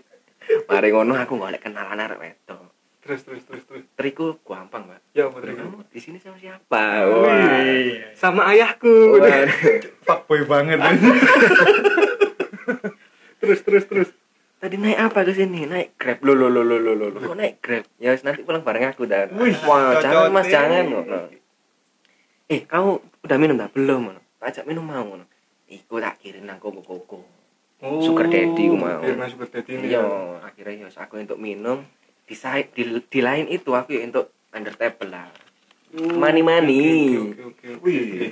Mari 0.70 0.88
ngono 0.88 1.18
aku 1.18 1.34
golek 1.36 1.60
kenalan 1.60 1.98
arek 1.98 2.16
wedok. 2.16 2.70
Terus 3.02 3.20
terus 3.26 3.42
terus 3.42 3.64
terus. 3.66 3.84
Triku 3.92 4.38
gampang, 4.40 4.86
Pak. 4.86 5.00
Ya 5.12 5.26
tadi? 5.26 5.52
Kamu 5.52 5.82
di 5.90 5.98
sini 5.98 6.16
sama 6.16 6.38
siapa? 6.38 7.10
Wah. 7.10 7.60
Sama 8.14 8.46
ayahku. 8.54 9.18
Wah. 9.18 9.50
Fuckboy 10.06 10.46
banget. 10.46 10.78
terus 13.42 13.60
terus 13.66 13.84
terus. 13.84 14.08
Tadi 14.70 14.86
naik 14.86 15.02
apa 15.02 15.26
ke 15.26 15.34
sini? 15.34 15.66
Naik 15.66 15.98
Grab. 15.98 16.22
Lo 16.22 16.30
lo 16.30 16.46
lo 16.46 16.62
lo 16.62 16.78
lo 16.78 16.94
lo. 16.94 17.18
Kok 17.18 17.34
naik 17.34 17.58
Grab? 17.58 17.90
Ya 17.98 18.14
wis, 18.14 18.22
nanti 18.22 18.46
pulang 18.46 18.62
bareng 18.62 18.86
aku 18.94 19.02
dan. 19.02 19.34
Wih, 19.34 19.50
Wah, 19.66 19.98
jangan 19.98 20.30
Mas, 20.30 20.46
jangan. 20.46 20.86
ngono. 20.86 21.26
Eh, 22.46 22.62
kamu 22.70 23.02
udah 23.26 23.36
minum 23.42 23.58
tak? 23.58 23.74
Belum. 23.74 24.06
ngono. 24.06 24.22
Tak 24.38 24.46
ajak 24.54 24.70
minum 24.70 24.86
mau. 24.86 25.02
ngono. 25.02 25.26
Iku 25.66 25.98
tak 25.98 26.22
kirim 26.22 26.46
nang 26.46 26.62
koko-koko. 26.62 27.18
Oh, 27.82 27.98
Sugar 27.98 28.30
daddy 28.30 28.70
ku 28.70 28.78
mau. 28.78 29.02
Sugar 29.26 29.50
daddy 29.50 29.74
ini. 29.74 29.90
Iya, 29.90 30.06
ya. 30.06 30.46
akhirnya 30.46 30.86
ya 30.86 31.02
aku 31.02 31.18
untuk 31.18 31.42
minum 31.42 31.82
di 32.30 32.38
side 32.38 32.70
di, 32.70 32.86
di 33.10 33.20
lain 33.26 33.50
itu 33.50 33.74
aku 33.74 33.90
ya 33.98 34.06
untuk 34.06 34.30
under 34.54 34.78
table 34.78 35.10
lah. 35.10 35.34
Mani-mani. 35.98 37.18
Oke, 37.18 37.42
oke, 37.42 37.66
oke. 37.74 37.82
wih 37.82 38.30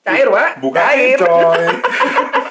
Cair, 0.00 0.32
Pak. 0.32 0.50
buka 0.64 0.80
Cair. 0.80 1.20
coy 1.20 1.64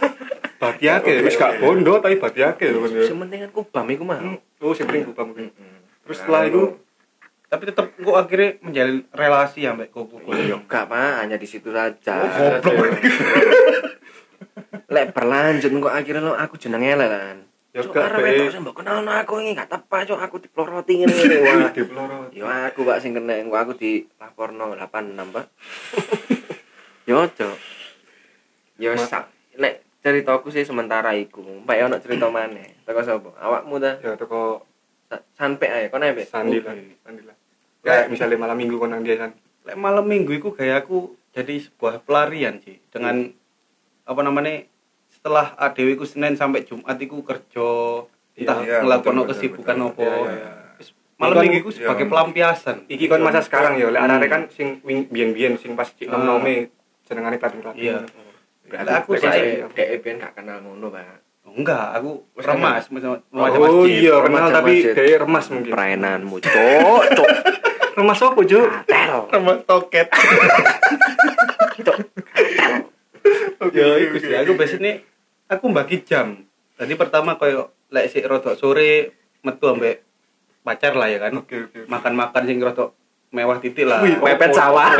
Batiake, 0.78 1.14
wis 1.26 1.36
gak 1.42 1.58
bondo 1.58 1.98
tapi 1.98 2.22
batiake 2.22 2.70
lho 2.70 2.86
kan. 2.86 2.94
ya. 2.94 3.04
Sementing 3.10 3.40
kan 3.50 3.52
kubam 3.52 3.86
iku 3.90 4.04
mah. 4.06 4.22
Oh, 4.62 4.78
sing 4.78 4.86
penting 4.86 5.10
buka 5.10 5.26
mungkin. 5.26 5.50
Mm-mm. 5.50 5.78
Terus 6.06 6.18
setelah 6.22 6.46
itu 6.46 6.64
Tapi 7.48 7.64
tetap 7.64 7.96
kok 7.96 8.18
akhirnya 8.20 8.60
menjalin 8.60 9.08
relasi 9.16 9.64
ya 9.64 9.72
mbak 9.72 9.96
koko. 9.96 10.20
Ya 10.36 10.60
enggak, 10.60 10.92
Pak, 10.92 11.24
hanya 11.24 11.40
di 11.40 11.48
situ 11.48 11.72
saja. 11.72 12.28
Oh, 12.28 12.60
goblok. 12.60 12.92
Lek 14.94 15.16
berlanjut 15.16 15.72
kok 15.72 15.96
akhirnya 15.96 16.28
lo 16.28 16.36
aku 16.36 16.60
jenenge 16.60 17.00
lah 17.00 17.08
kan. 17.08 17.38
Ya 17.72 17.80
Cuk, 17.88 17.96
gak 17.96 18.10
arep 18.10 18.20
be. 18.20 18.30
wedok 18.36 18.52
sing 18.52 18.62
mbok 18.68 18.76
kenal 18.84 19.00
aku 19.08 19.34
ini 19.40 19.56
gak 19.56 19.72
tepat 19.72 20.12
cuk 20.12 20.20
aku 20.20 20.36
diploroti 20.44 20.94
ngene 21.00 21.14
ngene 21.14 21.38
wah. 21.40 21.72
Diplorot. 21.72 22.30
Yo 22.36 22.46
aku 22.52 22.80
Pak 22.84 23.00
sing 23.00 23.16
kena 23.16 23.40
engko 23.40 23.56
aku 23.56 23.80
dilaporno 23.80 24.76
86 24.76 25.16
Pak. 25.16 25.46
Yo 27.10 27.24
cuk. 27.32 27.58
Yo 28.76 28.92
sak 29.00 29.32
nek 29.56 29.87
ceritaku 30.08 30.48
sih 30.48 30.64
sementara 30.64 31.12
iku. 31.12 31.44
Mbak 31.68 31.78
ono 31.84 31.98
cerita 32.00 32.32
maneh. 32.36 32.80
Teko 32.88 33.04
sapa? 33.04 33.30
Awakmu 33.36 33.76
ta? 33.78 34.00
Ya 34.00 34.16
teko 34.16 34.64
Sa- 35.08 35.24
Sampe 35.36 35.68
ae 35.68 35.88
kon 35.88 36.00
ae. 36.00 36.16
Pak. 36.16 36.28
Sandi 36.28 36.60
lah, 36.60 36.72
Sandi 37.04 37.24
lah. 37.24 37.36
Kayak 37.84 38.08
misalnya 38.08 38.36
malam 38.38 38.56
minggu 38.56 38.76
kon 38.76 38.92
nang 38.92 39.04
dia 39.04 39.16
kan. 39.16 39.32
Lek 39.64 39.76
malam 39.76 40.04
minggu 40.04 40.32
iku 40.32 40.52
gayaku 40.52 41.12
jadi 41.32 41.60
sebuah 41.60 42.04
pelarian 42.04 42.60
sih 42.60 42.80
dengan 42.88 43.32
apa 44.04 44.22
namanya 44.24 44.64
setelah 45.08 45.56
ADW 45.56 45.96
ku 45.96 46.04
Senin 46.04 46.36
sampai 46.36 46.64
Jumat 46.64 46.96
iku 46.98 47.20
kerja 47.22 47.68
entah 48.36 48.58
Iya, 48.62 48.80
ngelakuin 48.84 49.16
betul, 49.18 49.28
kesibukan 49.28 49.76
betul, 49.76 49.88
apa. 49.92 50.04
Iya, 50.04 50.32
iya. 50.32 50.52
Malam 51.18 51.36
minggu 51.42 51.58
iku 51.60 51.70
sebagai 51.72 52.06
iya. 52.06 52.12
pelampiasan. 52.12 52.78
Iki 52.86 53.06
kon 53.08 53.22
masa 53.22 53.42
sekarang 53.42 53.76
ya, 53.76 53.90
lek 53.90 53.98
Hmm. 53.98 54.14
arek 54.14 54.30
kan 54.30 54.42
sing 54.52 54.68
wing 54.84 55.08
biyen-biyen 55.08 55.58
sing 55.58 55.74
pas 55.74 55.90
cik 55.90 56.08
nom-nome 56.08 56.70
jenengane 57.04 57.40
pelatih-pelatih. 57.40 57.80
Iya. 57.82 57.98
Berarti 58.68 58.86
Lah, 58.86 59.00
aku 59.00 59.12
saya- 59.16 59.68
dhek 59.68 59.90
ben 60.04 60.20
gak 60.20 60.36
kenal 60.36 60.60
ngono, 60.60 60.92
Pak. 60.92 61.24
Enggak, 61.48 61.96
aku 61.96 62.28
remas 62.36 62.86
macam 62.92 63.18
Oh 63.34 63.88
iya, 63.88 64.20
kenal 64.20 64.52
tapi 64.52 64.84
dia 64.84 65.18
remas 65.18 65.48
mungkin. 65.48 65.72
Perainanmu, 65.72 66.36
cuk, 66.38 67.02
cuk. 67.16 67.30
Remas 67.98 68.22
apa, 68.22 68.40
Ju? 68.46 68.62
Katel. 68.62 69.20
remas 69.32 69.58
toket. 69.66 70.08
Ya 73.68 73.88
iku 74.00 74.16
sih 74.18 74.32
aku 74.32 74.56
biasanya 74.56 75.04
aku 75.48 75.66
bagi 75.70 76.00
jam. 76.02 76.46
Tadi 76.78 76.94
pertama 76.94 77.36
koyo 77.36 77.74
lek 77.90 78.08
sik 78.08 78.24
rodok 78.24 78.56
sore 78.56 79.12
metu 79.42 79.68
ambek 79.68 80.06
pacar 80.62 80.94
lah 80.94 81.10
ya 81.10 81.20
kan. 81.20 81.36
Oke, 81.36 81.68
oke. 81.68 81.80
Makan-makan 81.90 82.44
sing 82.46 82.58
rodok 82.62 82.96
mewah 83.30 83.60
titik 83.60 83.84
lah. 83.84 84.00
Wih, 84.00 84.16
Pepet 84.16 84.54
sawah. 84.54 84.94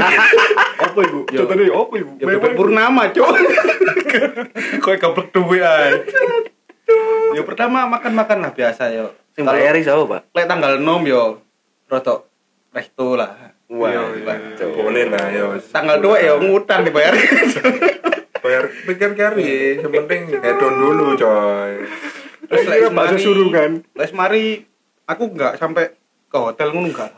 Apa 0.78 1.00
ibu? 1.02 1.20
Yo. 1.28 1.40
Contohnya 1.42 1.66
apa 1.68 1.94
ibu? 1.96 2.12
Ya 2.20 2.26
bebek 2.28 2.54
purnama, 2.54 3.02
Cuk. 3.10 3.28
Kowe 4.80 4.96
goblok 4.96 5.28
duwe 5.32 5.60
ae. 5.60 5.92
Ya 7.34 7.42
pertama 7.42 7.86
makan-makan 7.88 8.38
lah 8.40 8.52
biasa 8.52 8.90
yo. 8.90 9.12
Sing 9.32 9.44
Kalau 9.44 9.54
bayari 9.54 9.82
sapa, 9.82 10.04
Pak? 10.08 10.22
lek 10.32 10.46
tanggal 10.46 10.72
6 10.76 10.86
yo 11.06 11.42
rodok 11.86 12.26
resto 12.72 13.14
lah. 13.14 13.54
Wah, 13.68 13.92
Iya, 13.92 14.02
iya, 14.16 14.34
cuk. 14.56 14.80
boleh 14.80 15.06
lah 15.08 15.28
ya 15.28 15.44
Tanggal 15.68 16.00
2 16.00 16.24
yo 16.24 16.34
ngutang 16.40 16.82
dibayar. 16.82 17.12
bayar 18.38 18.64
pikir 18.88 19.12
kari 19.12 19.76
yang 19.76 19.92
penting 19.92 20.32
hedon 20.32 20.74
dulu 20.74 21.18
coy 21.18 21.84
Terus 22.48 22.64
lek 22.64 22.80
Iya, 22.80 22.90
bakso 22.90 23.12
semari- 23.12 23.22
suruh 23.22 23.50
kan. 23.52 23.72
Les 23.84 24.12
mari 24.12 24.64
aku 25.04 25.24
enggak 25.28 25.60
sampai 25.60 25.92
ke 26.26 26.38
hotel 26.38 26.72
ngono 26.72 26.88
enggak. 26.88 27.12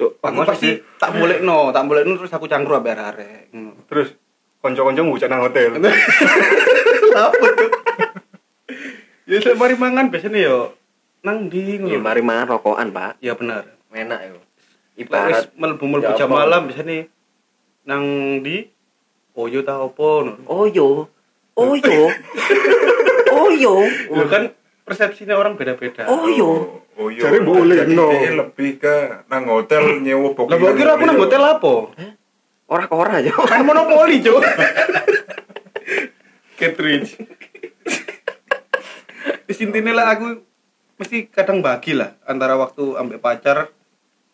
Cuk, 0.00 0.16
aku 0.24 0.40
pasti 0.48 0.80
tak 0.96 1.12
boleh 1.12 1.44
no, 1.44 1.68
tak 1.76 1.84
boleh 1.84 2.08
no 2.08 2.16
terus 2.16 2.32
aku 2.32 2.48
cangkruk 2.48 2.80
arek. 2.80 3.52
Ngono. 3.52 3.84
Terus 3.84 4.16
konco-konco 4.64 5.04
ngucap 5.04 5.28
nang 5.28 5.44
hotel. 5.44 5.76
Lapo 7.16 7.46
tuh? 7.52 7.70
Ya 9.28 9.38
lek 9.44 9.56
mari 9.60 9.76
mangan 9.76 10.08
biasanya 10.08 10.40
yo 10.40 10.58
nang 11.20 11.52
di 11.52 11.76
Ya 11.76 12.00
mari 12.00 12.24
mangan 12.24 12.56
rokokan, 12.56 12.96
Pak. 12.96 13.20
Ya 13.20 13.36
benar. 13.36 13.68
Enak 13.92 14.20
yo. 14.32 14.40
Ibarat 14.96 15.52
mlebu-mlebu 15.52 16.16
Ya, 16.16 16.16
jam 16.16 16.32
malam 16.32 16.64
biasanya 16.64 17.04
nang 17.84 18.04
di 18.40 18.72
Oyo 19.36 19.62
ta 19.62 19.78
opo 19.78 20.26
ngono. 20.26 20.42
oyo. 20.50 21.06
Oyo. 21.54 21.98
Oyo. 23.46 23.74
Ya 24.10 24.24
kan 24.26 24.42
persepsinya 24.90 25.38
orang 25.38 25.54
beda-beda. 25.54 26.10
Oyo. 26.10 26.82
oh 26.98 27.08
iya 27.08 27.30
Jadi 27.30 27.38
boleh, 27.46 27.78
jadi 27.86 27.94
no. 27.94 28.10
lebih 28.10 28.82
ke 28.82 29.22
nang 29.30 29.46
hotel 29.46 30.02
nyewa 30.02 30.34
Lah 30.34 30.58
mbok 30.58 30.74
kira 30.74 30.98
aku 30.98 31.04
nang 31.06 31.20
hotel 31.22 31.42
apa? 31.46 31.74
Ora 32.66 32.84
ora 32.90 33.22
aja. 33.22 33.30
Kan 33.30 33.62
monopoli, 33.62 34.18
Cuk. 34.18 34.42
Catridge. 36.58 37.14
Di 39.46 39.54
sini 39.54 39.78
lah 39.94 40.10
aku 40.10 40.42
mesti 40.98 41.30
kadang 41.30 41.62
bagi 41.62 41.94
lah 41.94 42.18
antara 42.26 42.58
waktu 42.58 42.98
ambek 42.98 43.22
pacar 43.22 43.70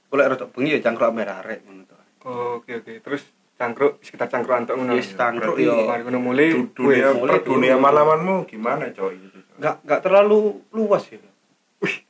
boleh 0.08 0.24
rada 0.24 0.48
bengi 0.48 0.74
ya 0.76 0.80
cangkruk 0.80 1.12
ambek 1.12 1.28
arek 1.28 1.58
ngono 1.68 1.82
to. 1.84 1.96
Oke, 2.26 2.80
oke. 2.80 2.92
Terus 3.04 3.22
cangkruk 3.60 4.00
sekitar 4.00 4.32
cangkruk 4.32 4.56
antuk 4.56 4.74
ngono. 4.80 4.96
Yes, 4.96 5.12
cangkruk 5.12 5.60
yo. 5.60 5.84
Mari 5.84 6.02
ngono 6.08 6.18
mulai. 6.20 6.48
Du- 6.52 6.72
dunia 6.72 7.12
dunia 7.44 7.76
malamanmu 7.76 8.48
gimana 8.48 8.88
coy 8.96 9.35
coy. 9.56 9.58
Enggak 9.58 9.76
enggak 9.82 10.00
terlalu 10.04 10.38
luas 10.70 11.04
ya. 11.08 11.18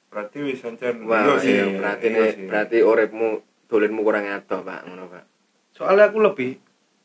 berarti 0.06 0.38
wis 0.48 0.64
ancen 0.64 1.04
Wah, 1.04 1.36
sih, 1.36 1.52
iya, 1.52 1.76
berarti 1.76 2.06
iya 2.08 2.32
sih. 2.32 2.48
berarti 2.48 2.76
uripmu 2.80 3.44
dolenmu 3.68 4.00
kurang 4.00 4.24
atuh, 4.24 4.64
Pak, 4.64 4.88
ngono, 4.88 5.12
Pak. 5.12 5.24
Soalnya 5.76 6.08
aku 6.08 6.24
lebih 6.24 6.56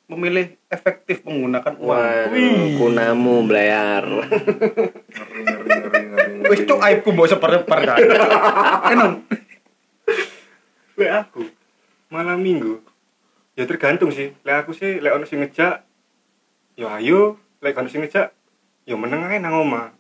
memilih 0.08 0.56
efektif 0.72 1.20
menggunakan 1.28 1.76
uang. 1.76 1.92
Waduh, 1.92 2.68
kunamu 2.80 3.36
belayar. 3.44 4.04
ngeri 4.08 5.42
ngeri 5.44 5.44
ngeri 5.44 5.72
ngeri 5.76 6.02
ngeri. 6.08 6.50
Wis 6.56 6.62
cuk 6.64 6.80
aibku 6.80 7.12
mbok 7.12 7.28
seper-seper 7.28 7.80
kan. 7.84 8.00
Lek 10.96 11.12
aku 11.12 11.44
malam 12.08 12.40
minggu. 12.40 12.80
Ya 13.56 13.68
tergantung 13.68 14.12
sih. 14.12 14.32
Lek 14.48 14.56
aku 14.64 14.72
sih 14.72 15.04
lek 15.04 15.16
ono 15.16 15.28
sing 15.28 15.44
ngejak 15.44 15.84
ya 16.76 16.88
ayo, 16.96 17.36
lek 17.60 17.76
ono 17.76 17.92
sing 17.92 18.04
ngejak 18.04 18.32
ya 18.88 18.96
meneng 18.96 19.28
ae 19.28 19.40
nang 19.40 19.56
omah. 19.68 19.92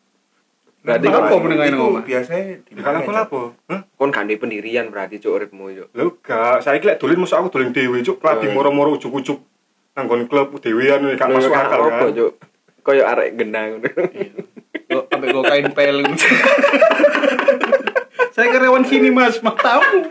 Berarti 0.81 1.05
Apa 1.05 1.29
Kalau 1.29 1.39
menengahin 1.39 1.77
omah? 1.77 2.01
biasanya 2.01 2.43
di 2.59 2.73
mana, 2.73 2.83
kalau 2.83 3.01
Cok? 3.01 3.13
lapo? 3.13 3.41
Kon 3.93 4.09
gandhe 4.09 4.33
pendirian 4.35 4.89
berarti 4.89 5.17
cuk 5.17 5.29
uripmu 5.31 5.69
yo. 5.69 5.85
Lho 5.91 6.17
gak, 6.19 6.59
saiki 6.59 6.83
lek 6.83 6.97
dolen 6.97 7.21
mosok 7.21 7.37
aku 7.37 7.49
dolen 7.51 7.69
dhewe 7.69 8.01
cuk, 8.01 8.17
kelati 8.17 8.45
Oh, 8.45 8.49
iya. 8.49 8.55
moro-moro 8.55 8.89
ujuk-ujuk 8.91 9.37
nang 9.91 10.09
klub 10.25 10.57
dhewean 10.57 11.05
gak 11.13 11.27
masuk 11.27 11.51
akal 11.51 11.85
apa, 11.85 12.09
kan. 12.09 12.17
Cuk. 12.17 12.31
Kayak 12.81 13.05
arek 13.13 13.29
gendang 13.35 13.69
ngono. 13.77 13.89
Lo 14.89 14.99
ambek 15.07 15.27
gue 15.29 15.43
kain 15.45 15.67
pel. 15.69 15.97
Saya 18.31 18.47
karyawan 18.49 18.81
sini 18.83 19.09
mas, 19.09 19.37
mak 19.39 19.59
tamu. 19.59 20.07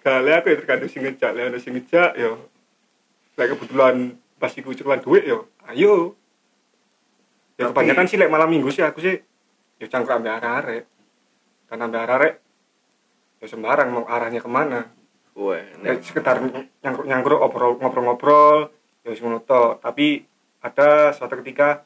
Gak 0.00 0.18
lek 0.20 0.34
aku 0.34 0.46
ya 0.48 0.56
tergantung 0.58 0.88
sing 0.88 1.00
ngejak, 1.02 1.30
lek 1.30 1.44
ono 1.46 1.58
sing 1.58 1.72
ngejak 1.74 2.10
ya 2.14 2.30
lek 3.36 3.46
kebetulan 3.50 3.96
pas 4.36 4.48
iku 4.50 4.72
cukupan 4.72 5.00
duit 5.00 5.24
ya 5.24 5.40
ayo. 5.66 6.12
Ya 7.60 7.68
Tapi- 7.68 7.76
kebanyakan 7.76 8.04
sih 8.06 8.16
lek 8.16 8.32
malam 8.32 8.48
minggu 8.48 8.72
sih 8.72 8.80
aku 8.80 8.98
sih 8.98 9.20
ya 9.76 9.86
cangkruk 9.86 10.16
ambek 10.16 10.32
arek-arek. 10.34 10.82
Kan 11.68 11.78
ambek 11.78 12.00
arek 12.02 12.34
ya 13.36 13.46
sembarang 13.46 13.88
mau 13.90 14.04
arahnya 14.06 14.40
ke 14.40 14.48
mana. 14.48 14.88
Wah, 15.32 15.60
Ya, 15.78 15.92
sekitar 15.94 16.40
nyangkruk-nyangkruk 16.80 17.36
obrol 17.38 17.76
ngobrol-ngobrol 17.76 18.72
ya 19.00 19.08
wis 19.08 19.20
ngono 19.20 19.40
tok. 19.40 19.80
tapi 19.80 20.24
ada 20.58 21.12
suatu 21.12 21.36
ketika 21.38 21.84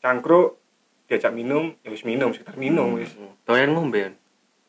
cangkruk 0.00 0.58
diajak 1.04 1.30
minum 1.30 1.74
ya 1.80 1.90
wis 1.90 2.02
minum 2.02 2.30
sekitar 2.30 2.54
minum 2.56 2.94
wis 2.94 3.14
doyan 3.44 3.70
ngombe. 3.70 4.14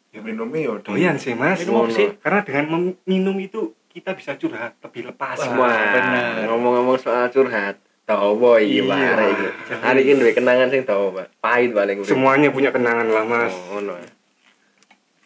ya 0.10 0.22
minumnya 0.22 0.60
ya 0.62 0.74
di- 0.76 0.86
doyan 0.86 1.16
sih 1.18 1.34
mas 1.34 1.60
Minum 1.60 1.90
sih? 1.90 2.14
karena 2.18 2.40
dengan 2.42 2.66
minum 3.04 3.36
itu 3.36 3.74
kita 3.90 4.12
bisa 4.12 4.36
curhat 4.36 4.76
lebih 4.80 5.10
lepas 5.10 5.40
Wah, 5.50 5.72
bener. 5.90 6.46
ngomong-ngomong 6.46 6.98
soal 6.98 7.28
curhat. 7.28 7.80
Iki, 8.06 8.62
Iya. 8.78 8.82
Pak. 8.86 9.00
arek 9.10 9.28
iki. 9.28 9.48
Hari 9.82 10.02
ini 10.04 10.14
duwe 10.16 10.32
kenangan 10.32 10.68
sing 10.70 10.86
dawa, 10.86 11.10
Pak. 11.12 11.28
Pahit 11.42 11.74
paling. 11.74 12.06
semuanya 12.06 12.54
punya 12.54 12.70
kenangan 12.70 13.10
lah 13.10 13.26
mas 13.26 13.50
Oh, 13.50 13.82
ngono. 13.82 13.98
ya. 13.98 14.10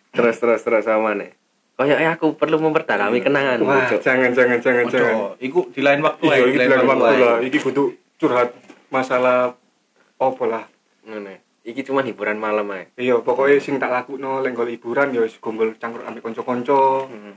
Terus 0.09 0.35
terus 0.39 0.61
terus 0.63 0.83
sama 0.83 1.11
nih. 1.13 1.35
Kayaknya 1.75 2.11
aku 2.13 2.35
perlu 2.35 2.59
memperdalam 2.59 3.11
kenangan 3.13 3.59
wah 3.61 3.87
jangan 3.93 4.31
jangan 4.31 4.59
jangan 4.59 4.85
jangan 4.91 5.15
Ojo, 5.15 5.39
iku 5.39 5.71
di 5.71 5.79
lain 5.79 6.03
waktu 6.03 6.23
iya 6.23 6.35
ae, 6.35 6.43
ini 6.45 6.57
bilang 6.57 6.83
waktu 6.85 7.15
lah 7.15 7.37
ini 7.39 7.55
butuh 7.55 7.87
curhat 8.19 8.51
masalah 8.89 9.55
apa 10.17 10.43
lah 10.43 10.63
ya. 11.07 11.39
Iki 11.65 11.87
cuma 11.87 12.03
hiburan 12.03 12.35
malam 12.35 12.67
ae. 12.69 12.91
iya 12.95 13.15
pokoknya 13.17 13.63
sing 13.63 13.79
tak 13.79 13.91
laku 13.91 14.15
no 14.15 14.39
lenggol 14.39 14.67
hiburan 14.67 15.11
ya 15.11 15.23
wis 15.23 15.39
gombol 15.39 15.71
cangkruk 15.73 16.03
ambek 16.03 16.19
konco-konco 16.21 17.07
Hmm. 17.07 17.35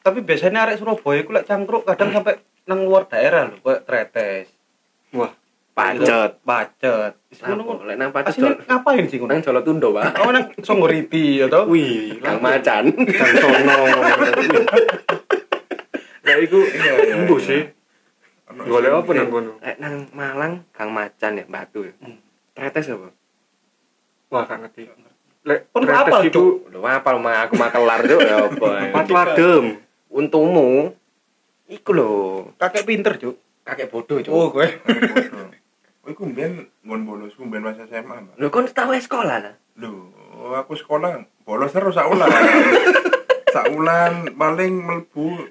Tapi 0.00 0.22
biasanya 0.22 0.64
arek 0.64 0.78
Surabaya 0.78 1.20
iku 1.20 1.30
lek 1.32 1.44
cangkruk 1.44 1.82
kadang 1.82 2.08
sampai 2.10 2.38
nang 2.64 2.80
luar 2.80 3.04
daerah 3.04 3.50
lho, 3.50 3.58
kayak 3.58 3.82
tretes. 3.84 4.46
Wah 5.12 5.32
Pacet. 5.70 6.30
Pacet. 6.44 7.12
Apa? 7.40 7.56
ngono. 7.56 7.86
Lek 7.88 7.96
nang 7.96 8.10
pacet 8.12 8.36
jol- 8.36 8.60
ngapain 8.68 9.06
sih 9.08 9.16
nang 9.22 9.40
Jolo 9.40 9.60
Tundo, 9.64 9.94
Pak. 9.96 10.12
Oh 10.20 10.30
nang 10.34 10.52
Songgoriti 10.60 11.40
ya 11.40 11.46
toh? 11.48 11.64
wih 11.70 12.20
Kang 12.20 12.42
Macan. 12.42 12.90
Kang 12.92 13.32
Sono. 13.38 13.76
Lah 16.26 16.36
iku 16.36 16.58
embo 17.16 17.36
sih. 17.40 17.64
Ono 18.50 18.60
Golek 18.66 18.92
apa 18.92 19.10
nang 19.14 19.28
kono? 19.30 19.52
Lek 19.62 19.76
nang 19.78 19.94
Malang 20.12 20.52
Kang 20.74 20.90
Macan 20.92 21.38
ya, 21.38 21.44
Batu 21.48 21.86
ya. 21.86 21.94
Hmm. 22.02 22.18
Tretes 22.52 22.90
apa? 22.90 23.08
Wah, 24.30 24.42
gak 24.44 24.58
ngerti. 24.66 24.82
Lek 25.46 25.70
Kon 25.72 25.86
tretes 25.86 26.12
apal, 26.12 26.22
itu 26.28 26.42
Lho 26.68 26.84
apal 26.84 27.16
mah 27.22 27.46
aku 27.48 27.54
makelar 27.56 28.04
Cuk 28.04 28.20
ya 28.20 28.36
apa. 28.52 28.68
ya. 28.84 29.22
Adem. 29.24 29.64
Untumu 30.10 30.90
iku 31.70 31.90
lho, 31.94 32.10
Kakek 32.58 32.82
pinter, 32.84 33.14
Cuk. 33.16 33.38
Kakek 33.62 33.88
bodoh 33.88 34.18
Cuk. 34.18 34.30
Oh, 34.30 34.48
kowe. 34.48 34.64
bodoh. 34.64 35.48
Oh, 36.00 36.08
iku 36.08 36.22
mbiyen 36.24 36.64
nggon 36.80 37.02
bolos 37.04 37.34
ku 37.34 37.44
mbiyen 37.44 37.60
masa 37.62 37.84
SMA, 37.84 38.16
Pak. 38.24 38.34
Lho 38.36 38.48
kon 38.48 38.64
tau 38.66 38.90
sekolah 38.90 39.36
lah. 39.38 39.54
Lho, 39.76 39.92
aku 40.54 40.72
sekolah 40.74 41.18
bolos 41.42 41.70
terus 41.70 41.92
sak 41.92 42.06
ulan. 42.06 42.28
sak 43.54 43.66
ulan 43.68 44.30
paling 44.32 44.72
mlebu 44.78 45.50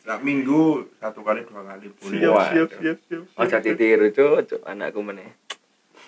sak 0.00 0.20
minggu 0.20 0.88
satu 0.96 1.20
kali 1.20 1.44
dua 1.44 1.64
kali 1.66 1.88
boleh. 1.90 2.18
Siap, 2.18 2.32
Wah. 2.32 2.48
siap, 2.48 2.68
siap, 2.74 2.98
siap. 3.04 3.22
Ojo 3.34 3.56
ditiru, 3.58 4.06
Cuk, 4.10 4.36
Cuk, 4.46 4.60
anakku 4.62 5.00
meneh. 5.00 5.32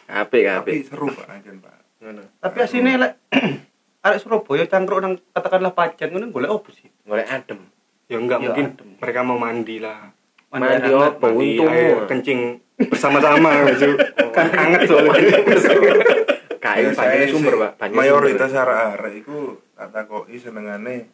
Apik, 0.06 0.46
Tapi 0.46 0.70
apik. 0.72 0.86
seru 0.86 1.08
Pak 1.08 1.26
anjen, 1.26 1.58
Pak. 1.58 1.76
Ngono. 1.98 2.22
Tapi 2.38 2.56
asine 2.60 2.94
lek 2.94 3.12
arek 4.06 4.20
Surabaya 4.20 4.64
cangkruk 4.64 5.00
nang 5.00 5.18
katakanlah 5.32 5.72
pacan 5.72 6.08
ngono 6.08 6.30
golek 6.30 6.48
opo 6.48 6.70
sih? 6.70 6.86
Golek 7.02 7.26
adem. 7.26 7.60
Ya 8.06 8.16
enggak 8.16 8.38
Ya, 8.38 8.44
mungkin 8.46 8.66
adem. 8.72 8.88
mereka 8.96 9.20
mau 9.20 9.36
mandi 9.36 9.82
lah. 9.82 10.14
Mandi 10.56 10.90
untungmu. 10.90 11.66
air 11.68 11.96
kencing 12.08 12.40
bersama-sama 12.76 13.68
gitu. 13.72 13.96
Kan 14.32 14.46
hangat 14.52 14.80
soalnya. 14.88 15.38
Kae 16.56 16.90
banyu 16.92 17.24
sumber, 17.30 17.54
Pak. 17.56 17.70
Banyu 17.78 17.94
mayoritas 17.94 18.50
arek-arek 18.50 19.12
iku 19.22 19.60
tak 19.76 19.88
takoki 19.92 20.36
senengane 20.36 21.06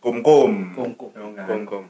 kum-kum. 0.00 0.72
Kum-kum. 0.74 1.10
Ya 1.14 1.22
kan? 1.32 1.46
Kongkong. 1.46 1.84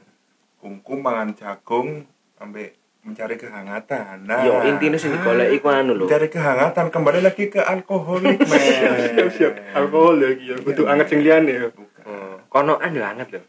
Kum-kum 0.57 0.99
mangan 0.99 1.33
jagung 1.33 2.05
sampai 2.35 2.73
mencari 3.01 3.39
kehangatan. 3.39 4.27
Nah, 4.27 4.43
Yo 4.43 4.67
intine 4.67 4.99
sing 4.99 5.15
digoleki 5.15 5.63
ku 5.63 5.71
anu 5.71 5.95
lho. 5.95 6.05
mencari 6.05 6.27
kehangatan 6.27 6.91
kembali 6.91 7.23
lagi 7.23 7.47
ke 7.47 7.63
alkoholik, 7.63 8.35
men. 8.43 8.59
Siap, 9.15 9.29
siap. 9.31 9.53
Alkohol 9.71 10.19
lagi 10.19 10.51
ya. 10.51 10.55
Butuh 10.59 10.85
anget 10.91 11.07
sing 11.07 11.23
liyane 11.23 11.51
ya. 11.55 11.67
Oh, 12.03 12.35
konoan 12.51 12.91
yo 12.91 13.03
anget 13.07 13.27
lho. 13.31 13.41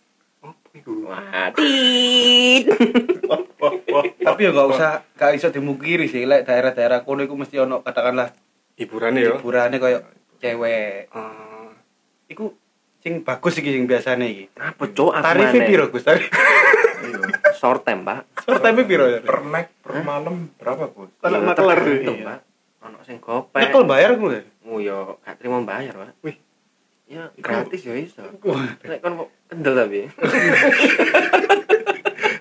Tit. 1.54 2.64
Tapi 4.18 4.40
ya 4.40 4.50
gak 4.50 4.68
usah 4.68 4.90
gak 5.14 5.32
iso 5.34 5.48
dimukiri 5.48 6.06
sih 6.06 6.24
lek 6.24 6.44
daerah-daerah 6.44 7.02
kono 7.02 7.20
iku 7.20 7.34
mesti 7.34 7.58
ono 7.58 7.80
katakanlah 7.80 8.30
Hiburannya 8.74 9.20
ya. 9.20 9.34
hiburane 9.34 9.76
koyo 9.76 9.98
cewek. 10.38 11.10
Ah, 11.10 11.74
Iku 12.28 12.54
sing 12.98 13.26
bagus 13.26 13.58
iki 13.58 13.70
sing 13.70 13.84
biasane 13.84 14.26
iki. 14.28 14.44
Apa, 14.54 14.86
Cuk? 14.88 15.10
Aku 15.10 15.26
piro 15.60 15.90
Gus? 15.90 16.06
Tarif 16.06 16.30
Iya. 16.98 17.54
Short 17.54 17.82
time, 17.82 18.06
Pak. 18.06 18.22
tarifnya 18.38 18.84
piro? 18.84 19.04
Per 19.18 19.38
night 19.44 19.68
per 19.82 19.98
malam 20.00 20.46
berapa, 20.54 20.86
Bos? 20.88 21.10
Kalau 21.18 21.42
makelar 21.42 21.82
iya. 21.82 22.06
Pak. 22.22 22.38
Ono 22.86 22.98
sing 23.02 23.18
gopek. 23.18 23.58
Nyekel 23.60 23.82
bayar 23.82 24.10
ku. 24.14 24.30
Oh 24.68 24.78
yo 24.78 25.18
gak 25.26 25.42
terima 25.42 25.58
bayar, 25.60 25.94
Pak. 25.96 26.22
Wih. 26.22 26.38
Ya 27.08 27.24
gratis 27.40 27.88
ya 27.88 27.96
iso. 27.96 28.20
Nek 28.84 29.00
kon 29.00 29.16
kok 29.16 29.28
kendel 29.48 29.74
tapi. 29.74 30.00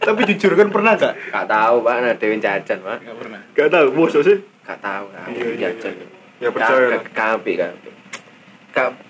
Tapi 0.07 0.23
jujur 0.23 0.55
kan 0.55 0.71
pernah 0.71 0.95
gak? 0.95 1.19
Gak 1.35 1.51
tahu, 1.51 1.83
Pak, 1.83 1.95
nah 1.99 2.15
dewe 2.15 2.39
jajan, 2.39 2.79
Pak. 2.79 3.03
Gak 3.03 3.17
pernah. 3.19 3.41
Gak 3.51 3.67
tahu, 3.67 3.85
bos 3.91 4.15
sih. 4.15 4.39
Gak 4.63 4.79
tahu, 4.79 5.11
aku 5.11 5.35
Iya, 5.35 5.43
iya, 5.43 5.55
jajan. 5.67 5.93
Ya 6.39 6.47
percaya 6.47 6.95
lah. 6.95 7.03
Kapi, 7.11 7.59
kapi. 7.59 7.89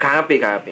Kapi, 0.01 0.35
kapi. 0.41 0.71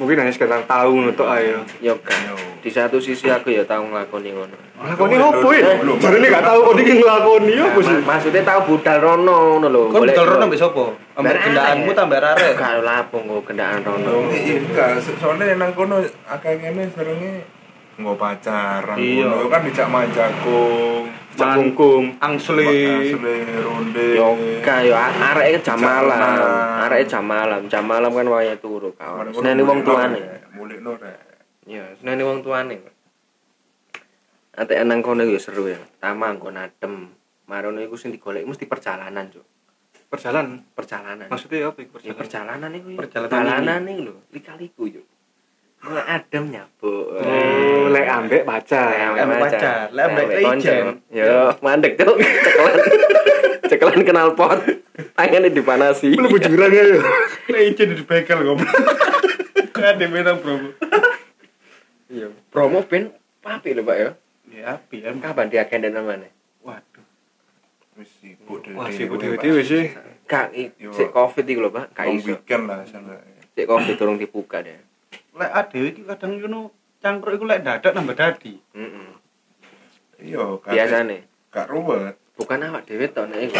Mungkin 0.00 0.16
hanya 0.16 0.32
sekedar 0.32 0.64
tahu 0.64 1.04
nutuk 1.04 1.28
ayo. 1.28 1.60
Yo 1.78 1.92
gak. 2.00 2.16
Yo. 2.24 2.32
Di 2.58 2.68
satu 2.68 2.96
sisi 2.96 3.28
aku 3.28 3.52
ya 3.52 3.60
tahu 3.62 3.84
nglakoni 3.86 4.32
ngono. 4.32 4.56
Lakoni 4.80 5.14
apa 5.14 5.48
ya? 5.52 5.76
Ini 5.76 6.26
gak 6.26 6.40
tahu 6.42 6.58
kok 6.62 6.74
ini 6.74 6.92
ngelakoni 6.96 7.52
apa 7.54 7.78
sih? 7.78 7.96
Ma- 7.98 8.04
Maksudnya 8.10 8.42
tahu 8.42 8.60
budal 8.66 8.96
rono 8.98 9.36
ngono 9.54 9.66
lho. 9.68 9.82
Golek- 9.90 10.16
betul 10.16 10.24
rono 10.26 10.44
mbek 10.46 10.56
sapa? 10.58 10.84
Ambek 11.14 11.24
Barek. 11.26 11.42
kendaraanmu 11.44 11.90
tambah 11.92 12.16
arek. 12.18 12.52
Gak 12.54 12.74
lapo 12.80 13.16
nggo 13.18 13.38
kendaan 13.44 13.80
rono. 13.80 14.24
Iya, 14.30 14.96
Soalnya 15.20 15.52
nang 15.54 15.76
kono 15.76 16.00
akeh 16.26 16.52
ngene 16.58 16.88
nggak 17.98 18.16
pacaran. 18.20 18.96
Iya. 18.96 19.26
Kono 19.26 19.46
kan 19.50 19.60
dijak 19.66 19.90
kungkum. 21.40 22.04
Angsli. 22.20 22.66
asli 22.86 23.34
ronde. 23.64 24.06
Yo 24.16 24.28
gak 24.60 24.80
yo 24.84 24.94
a- 24.94 25.14
areke 25.32 25.58
jam 25.64 25.78
malam. 25.80 26.20
Areke 26.84 27.04
jam 27.08 27.24
malam. 27.24 27.62
Jam 27.70 27.84
malam 27.86 28.10
kan 28.12 28.26
waya 28.28 28.54
turu 28.60 28.92
kawan. 28.94 29.32
Kono 29.32 29.40
Seneni 29.40 29.62
wong 29.64 29.80
tuane. 29.82 30.18
Rek. 30.20 30.42
Mulekno 30.54 30.92
rek. 31.00 31.18
Iya, 31.66 31.84
seneni 31.96 32.22
wong 32.22 32.40
tuane. 32.44 32.76
Ate 34.50 34.72
nang 34.84 35.00
kono 35.00 35.22
yo 35.24 35.38
seru 35.40 35.70
ya. 35.70 35.80
Tamang 36.02 36.36
kon 36.36 36.58
adem. 36.58 37.08
Marono 37.48 37.82
iku 37.82 37.98
sing 37.98 38.14
digolek 38.14 38.46
mesti 38.46 38.66
perjalanan, 38.70 39.26
Cuk. 39.26 39.42
Perjalanan. 40.06 40.62
Perjalanan. 40.70 41.26
Maksudnya 41.30 41.70
apa 41.70 41.78
iku 41.82 41.98
Ya 42.02 42.14
perjalanan? 42.14 42.70
perjalanan 42.70 42.70
iku. 42.78 42.88
ya. 42.90 42.98
Perjalanan 42.98 43.30
perjalanan 43.30 43.82
iku 43.86 44.00
lho, 44.06 44.14
lika-liku 44.30 44.82
yo. 44.86 45.02
Mulai 45.80 46.04
adem 46.20 46.44
nyabuk. 46.52 47.04
Oh, 47.16 47.88
lek 47.88 48.04
ambek 48.04 48.42
pacar. 48.44 49.16
Lek 49.16 49.24
ambek 49.24 49.40
pacar, 49.48 49.88
lek 49.96 50.04
ambek 50.12 50.26
ijen. 50.44 50.84
Yo, 51.08 51.56
mandek 51.64 51.96
tuh. 51.96 52.20
Cekelan. 52.20 52.74
Cekelan 53.70 54.00
kenal 54.04 54.36
pot. 54.36 54.60
Tangannya 55.16 55.48
dipanasi. 55.48 56.12
Belum 56.12 56.36
jurang 56.36 56.68
ya. 56.68 56.84
Lek 57.48 57.62
izin 57.72 57.96
di 57.96 58.04
bekel 58.04 58.44
goblok. 58.44 58.68
Kan 59.74 59.96
ada 59.96 60.06
menang 60.12 60.36
bro. 60.44 60.76
Iya. 62.12 62.28
Promo 62.52 62.84
ben 62.84 63.16
papi 63.40 63.72
lho, 63.72 63.80
Pak 63.86 63.96
ya. 63.96 64.10
Ya 64.50 64.76
api 64.76 65.00
kan. 65.00 65.16
Kapan 65.22 65.46
dia 65.48 65.64
agenda 65.64 65.88
namanya? 65.88 66.28
Waduh. 66.60 67.06
Wis 67.96 68.10
sibuk 68.18 68.66
dhewe. 68.66 68.76
Wah, 68.76 68.90
sibuk 68.90 69.16
dewe-dewe 69.22 69.62
sih. 69.62 69.94
Kak, 70.26 70.52
sik 70.92 71.14
Covid 71.14 71.46
iki 71.46 71.62
lho, 71.62 71.70
Pak. 71.70 71.94
Kak 71.94 72.10
iso. 72.10 72.34
weekend 72.34 72.66
lah 72.66 72.82
sana. 72.82 73.14
Sik 73.54 73.64
Covid 73.64 73.94
durung 73.94 74.18
dibuka 74.18 74.60
deh. 74.60 74.89
Lek 75.40 75.50
adewe 75.50 75.86
iki 75.88 76.02
kadang 76.04 76.36
ngono 76.36 76.60
cangkruk 77.00 77.34
iku 77.34 77.44
lek 77.48 77.64
dadak 77.64 77.96
nambah 77.96 78.12
dadi. 78.12 78.52
Heeh. 78.76 79.08
Iya, 80.20 80.60
kabeh 80.60 80.76
Biasane. 80.76 81.18
gak 81.48 81.66
ruwet. 81.66 82.14
Bukan 82.36 82.60
awak 82.62 82.84
dhewe 82.84 83.08
to 83.08 83.24
nek 83.24 83.40
iku. 83.48 83.56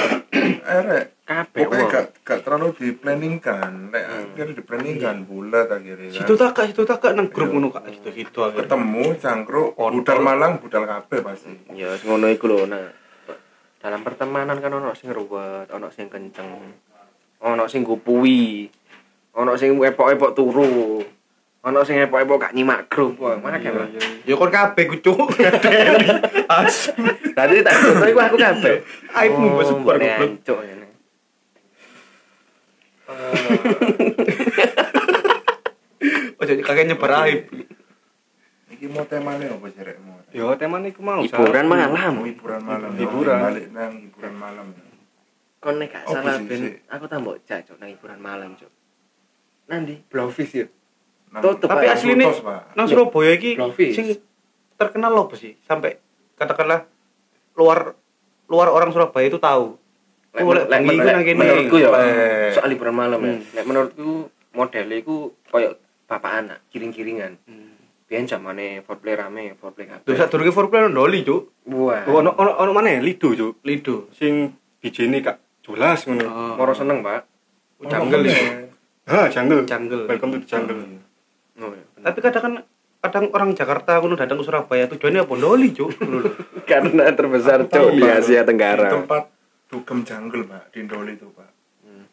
Erek. 0.61 1.05
Kabeh 1.25 1.63
Pokoknya 1.65 1.85
wong. 1.85 1.93
gak, 1.93 2.05
gak 2.21 2.41
terlalu 2.45 2.69
diplanningkan. 2.77 3.73
Nek 3.89 4.05
akhirnya 4.05 4.55
diplanningkan 4.55 5.17
bulat 5.25 5.69
akhirnya. 5.69 6.09
kan. 6.11 6.17
Situ 6.21 6.33
tak 6.37 6.51
kak, 6.53 6.65
situ 6.69 6.83
tak 6.85 6.99
kak 7.01 7.13
nang 7.13 7.29
grup 7.29 7.49
Iya. 7.49 7.55
ngono 7.57 7.69
kak. 7.71 7.85
Situ 7.89 8.09
situ 8.15 8.39
akhirnya. 8.41 8.61
ketemu 8.63 9.05
cangkruk 9.17 9.69
budal 9.73 10.19
Malang 10.21 10.53
budal 10.61 10.85
kabeh 10.85 11.21
pasti. 11.21 11.53
Ya, 11.73 11.93
wis 11.93 12.05
ngono 12.05 12.29
iku 12.29 12.45
lho. 12.45 12.65
Nah, 12.65 12.89
dalam 13.81 14.01
pertemanan 14.01 14.61
kan 14.61 14.69
ono 14.71 14.93
sing 14.93 15.09
ruwet, 15.09 15.69
ono 15.73 15.89
sing 15.89 16.09
kenceng, 16.09 16.49
ono 17.41 17.65
sing 17.67 17.81
gupuwi, 17.81 18.69
ono 19.33 19.57
sing 19.57 19.77
epok-epok 19.77 20.33
turu, 20.33 21.01
ono 21.61 21.85
sing 21.85 22.01
epok-epok 22.01 22.41
gak 22.41 22.55
nyimak 22.57 22.89
grup. 22.89 23.21
Wah, 23.21 23.37
mana 23.37 23.61
kan. 23.61 23.93
Ya 24.25 24.33
kon 24.33 24.49
kabeh 24.49 24.85
ku 24.89 24.97
cuk. 24.97 25.29
Tadi 27.37 27.61
tak 27.61 27.75
iku 28.09 28.21
aku 28.21 28.37
kabeh. 28.41 28.81
Aibmu 29.13 29.53
mbok 29.53 29.65
sebar 29.69 29.97
mbok 30.01 30.41
goblok. 30.41 30.61
ngene. 30.65 30.89
Ojo 36.41 36.53
kakek 36.65 36.87
nyebar 36.89 37.13
aib. 37.29 37.45
Iki 38.73 38.89
mau 38.89 39.05
temanya 39.05 39.53
apa 39.53 39.69
sih 39.69 39.85
rek 39.85 40.01
mau? 40.01 40.17
Yo, 40.33 40.57
teman 40.57 40.89
iku 40.89 41.05
mau. 41.05 41.21
Hiburan 41.21 41.69
Mau 41.69 41.77
malam. 41.77 42.25
hiburan 42.25 42.65
malam. 42.65 42.97
Hiburan. 42.97 43.41
Balik 43.45 43.67
nang 43.77 43.93
hiburan 44.01 44.35
malam. 44.41 44.73
Kon 45.61 45.77
nek 45.77 45.93
gak 45.93 46.09
salah 46.09 46.41
ben 46.41 46.81
aku 46.89 47.05
tambah 47.05 47.37
jak 47.45 47.69
cuk 47.69 47.77
nang 47.77 47.93
hiburan 47.93 48.17
malam 48.17 48.57
cuk. 48.57 48.73
Nanti 49.69 50.01
Blowfish 50.09 50.57
ya. 50.57 50.65
Tutup, 51.31 51.71
Tapi 51.71 51.87
Pak. 51.87 51.95
asli 51.95 52.19
nih 52.19 52.27
Tutus, 52.27 52.43
Pak. 52.43 52.75
nang 52.75 52.87
Surabaya 52.91 53.39
iki 53.39 53.55
sing 53.95 54.19
terkenal 54.75 55.15
apa 55.15 55.35
sih? 55.39 55.55
Sampai 55.63 56.03
katakanlah 56.35 56.91
luar 57.55 57.95
luar 58.51 58.69
orang 58.75 58.91
Surabaya 58.91 59.31
itu 59.31 59.39
tahu. 59.39 59.79
Lek 60.35 60.43
lek 60.67 60.83
menurutku 61.39 61.79
ya 61.79 61.91
soal 62.51 62.67
liburan 62.67 62.95
malam 62.99 63.23
ya. 63.23 63.31
Hmm. 63.39 63.43
Lek 63.55 63.65
menurutku 63.67 64.27
modelnya 64.59 64.99
iku 64.99 65.31
koyo 65.47 65.79
bapak 66.11 66.33
anak, 66.43 66.59
kiring-kiringan. 66.75 67.39
Biyen 68.11 68.27
zamane 68.27 68.83
foreplay 68.83 69.15
rame, 69.15 69.55
foreplay 69.55 69.87
kabeh. 69.87 70.03
Terus 70.03 70.19
sak 70.19 70.35
durunge 70.35 70.51
foreplay 70.51 70.83
nang 70.83 70.99
Doli, 70.99 71.23
Cuk. 71.23 71.63
Wah. 71.71 72.03
Oh, 72.11 72.19
ono 72.19 72.35
ono 72.35 72.59
ono 72.59 72.71
mana? 72.75 72.99
Lido, 72.99 73.31
Cuk. 73.31 73.63
Lido. 73.63 74.11
Sing 74.11 74.51
bijine 74.83 75.23
kak 75.23 75.39
jelas 75.63 76.11
ngono. 76.11 76.27
Oh. 76.27 76.55
Moro 76.59 76.75
seneng, 76.75 77.07
Pak. 77.07 77.23
Jungle 77.87 78.27
ya. 78.27 78.67
Ha, 79.07 79.31
jungle. 79.31 79.63
Jungle. 79.63 80.11
Welcome 80.11 80.35
to 80.35 80.39
the 80.43 80.49
jungle. 80.51 80.79
Oh, 81.61 81.71
iya. 81.71 81.85
Tapi 82.01 82.19
kadang 82.19 82.43
kan 82.43 82.55
kadang 83.01 83.25
orang 83.31 83.51
Jakarta 83.53 83.97
kuno 83.97 84.13
datang 84.13 84.37
ke 84.37 84.45
Surabaya 84.45 84.85
tujuannya 84.87 85.25
apa? 85.25 85.35
Doli, 85.35 85.69
Cuk. 85.71 85.91
Karena 86.71 87.13
terbesar 87.13 87.65
cuk 87.65 87.89
di. 87.93 88.03
Asia 88.03 88.43
Di 88.43 88.49
Tenggara. 88.49 88.89
tempat 88.91 89.29
dugem 89.67 90.03
jungle, 90.03 90.45
Pak, 90.45 90.73
di 90.73 90.83
Ndoli 90.83 91.15
itu, 91.15 91.31
Pak. 91.31 91.51
Hmm. 91.83 92.05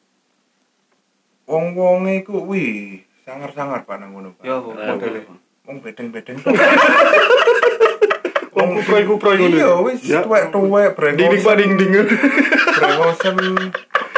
Wong-wonge 1.43 2.21
iku 2.21 2.43
wih, 2.43 3.01
sangar-sangar 3.23 3.81
Pak 3.83 3.97
nang 3.97 4.13
ngono, 4.13 4.35
Pak. 4.35 4.43
Ya, 4.43 4.59
modele. 4.61 5.25
Wong 5.63 5.77
bedeng-bedeng. 5.81 6.37
Wong 8.57 8.69
kuproy-kuproy 8.73 9.35
ngono. 9.37 9.53
Iya, 9.53 9.69
wis 9.85 10.01
Ya. 10.03 10.25
tuwek-tuwek 10.25 10.97
brengosen. 10.97 11.29
Dinding 11.29 11.41
pak 11.45 11.55
dinding. 11.55 11.91
Brengosen. 12.73 13.37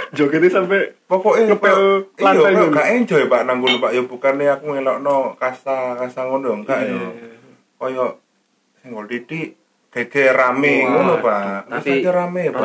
Jogetnya 0.09 0.49
sampai 0.51 0.81
Pokoknya 1.05 1.53
Ngepel. 1.53 1.79
iya, 2.15 2.23
lantai 2.23 2.51
kok 2.51 2.59
ngono. 2.59 2.73
gak 2.73 2.87
enjoy 2.91 3.23
Pak 3.25 3.41
nang 3.43 3.57
ngono, 3.59 3.77
Pak. 3.77 3.91
Ya 3.93 4.01
bukannya 4.01 4.45
aku 4.49 4.65
ngelokno 4.69 5.15
kasta 5.35 5.77
kasta 5.95 6.21
ngono 6.25 6.61
enggak 6.61 6.79
Iya. 6.81 6.97
ya. 6.97 7.09
Kaya 7.77 8.05
sing 8.77 8.89
ngol 8.91 9.05
titik 9.05 9.57
kayak 9.89 10.37
rame 10.37 10.85
ngono 10.85 11.17
pak. 11.17 11.65
tapi 11.65 12.05
rame 12.05 12.53
pak? 12.53 12.61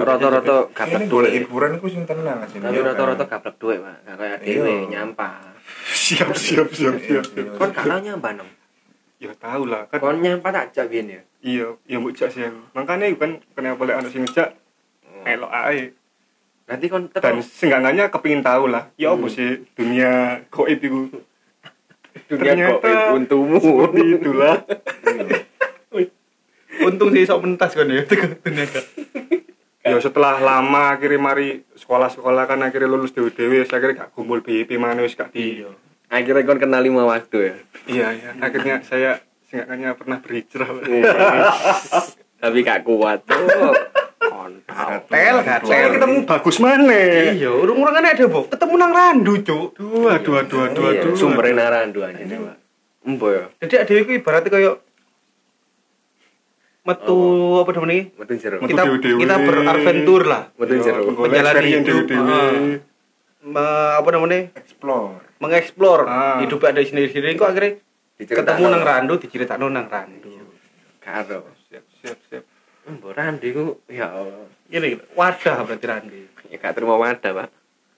rata-rata 0.00 0.72
boleh 1.04 1.28
duit. 1.28 1.44
hiburan 1.44 1.76
ku 1.76 1.86
sing 1.86 2.08
tenang 2.08 2.40
sih 2.48 2.56
tapi 2.58 2.80
rata-rata 2.80 3.24
gablek 3.24 3.56
duit 3.56 3.78
pak. 3.78 3.96
Gak 4.04 4.16
kayak 4.16 4.38
dhewe 4.40 4.64
Iya. 4.64 4.88
nyampah. 4.88 5.36
Siap 5.86 6.30
siap 6.32 6.68
siap 6.72 6.96
siap, 6.96 7.24
kon 7.58 7.70
gak 7.70 8.00
nyampah 8.00 8.32
nom? 8.32 8.48
Ya 9.20 9.32
tahu 9.34 9.68
lah 9.68 9.84
kan. 9.88 9.98
Kon 10.00 10.20
nyampah 10.20 10.50
tak 10.50 10.72
jak 10.72 10.88
ya? 10.88 11.20
Iya 11.42 11.66
ya 11.84 11.96
mbok 12.00 12.12
jak 12.12 12.32
sih. 12.32 12.48
Makanya 12.72 13.12
kan 13.14 13.38
kenapa 13.52 13.76
boleh 13.76 13.94
anak 13.94 14.10
sing 14.10 14.24
ngejak 14.24 14.56
elok 15.24 15.50
ae 15.50 15.92
nanti 16.66 16.90
kon 16.90 17.06
dan 17.14 17.38
seenggaknya 17.42 18.10
kepingin 18.10 18.42
tahu 18.42 18.66
lah. 18.66 18.90
Ya 18.98 19.14
apa 19.14 19.26
sih 19.30 19.62
dunia 19.78 20.42
goib 20.50 20.82
itu? 20.82 21.10
Dunia 22.30 22.58
kok 22.58 22.82
ternyata 22.82 23.14
untumu. 23.14 23.58
seperti 23.62 24.02
itulah. 24.18 24.56
Untung 26.76 27.08
sih 27.08 27.24
sok 27.24 27.40
mentas 27.46 27.72
kan 27.72 27.88
ya 27.88 28.04
dunia 28.04 28.66
kan. 28.68 28.84
ya 29.80 29.96
setelah 30.02 30.42
lama 30.42 30.92
akhirnya 30.92 31.16
mari 31.16 31.64
sekolah-sekolah 31.78 32.44
kan 32.44 32.60
akhirnya 32.60 32.90
lulus 32.90 33.16
dewe 33.16 33.32
dewe 33.32 33.64
akhirnya 33.64 34.04
gak 34.04 34.12
kumpul 34.12 34.42
BIP 34.44 34.76
mana 34.76 35.00
wis 35.00 35.16
gak 35.16 35.32
di 35.32 35.64
akhirnya 36.10 36.44
kon 36.44 36.60
kenal 36.60 36.82
lima 36.84 37.06
waktu 37.06 37.36
ya? 37.38 37.56
Iya 37.86 38.08
iya. 38.12 38.30
Akhirnya 38.42 38.82
saya 38.84 39.22
seenggaknya 39.48 39.96
pernah 39.96 40.18
berhijrah. 40.20 40.68
Pak. 40.68 40.84
tapi 42.42 42.58
gak 42.60 42.84
kuat 42.84 43.24
tuh 43.24 43.72
kontol 44.26 44.98
Tel 45.06 45.36
saya 45.38 45.58
gatel 45.62 45.88
ketemu 45.94 46.16
bagus 46.24 46.56
mana? 46.58 47.00
Iya, 47.32 47.50
urung-urung 47.50 47.92
kan 47.92 48.04
ada, 48.04 48.24
Bok. 48.26 48.44
Ketemu 48.48 48.74
nang 48.76 48.92
randu, 48.92 49.34
Cuk. 49.40 49.66
dua 49.74 50.18
dua 50.20 50.40
dua 50.44 50.64
dua 50.70 50.88
Iya, 50.90 51.02
dua. 51.02 51.14
sumbernya 51.14 51.54
narandu 51.58 52.00
aja 52.00 52.18
nih 52.18 52.36
pak 52.36 52.56
embo 53.02 53.26
ya? 53.30 53.46
Jadi 53.62 53.74
adewe 53.78 54.00
ku 54.02 54.12
ibaratnya 54.12 54.50
kayak 54.50 54.74
metu 56.82 57.18
apa? 57.58 57.70
namanya? 57.72 58.04
metu 58.14 58.32
jero 58.36 58.56
Metu 58.58 58.70
Kita 58.70 58.82
kita 59.18 59.34
berarventur 59.40 60.22
lah. 60.24 60.42
metu 60.54 60.74
jero 60.78 61.02
Menjalani 61.10 61.68
hidup, 61.72 62.04
dewe 62.04 62.22
ah. 62.22 62.50
Me- 63.46 63.94
apa 63.96 64.08
namanya? 64.10 64.50
explore. 64.54 65.22
Mengeksplor 65.36 66.00
Ah. 66.04 66.38
hidup 66.40 66.58
ada 66.62 66.80
sendiri-sendiri. 66.80 67.34
Kok 67.34 67.46
akhirnya 67.46 67.78
ketemu 68.16 68.64
nang 68.66 68.82
randu 68.82 69.14
diceritakno 69.16 69.66
nang 69.68 69.86
randu. 69.86 70.34
karo 70.98 71.46
siap 71.70 71.86
siap 72.02 72.18
siap 72.26 72.42
embo 72.86 73.10
randi 73.10 73.50
ku 73.50 73.82
ya 73.90 74.06
Allah. 74.14 74.46
Ini 74.70 74.98
wadah 75.18 75.66
berarti 75.66 75.86
randu. 75.86 76.16
ya 76.46 76.56
gak 76.62 76.78
terima 76.78 76.94
wadah 76.94 77.32
pak. 77.34 77.48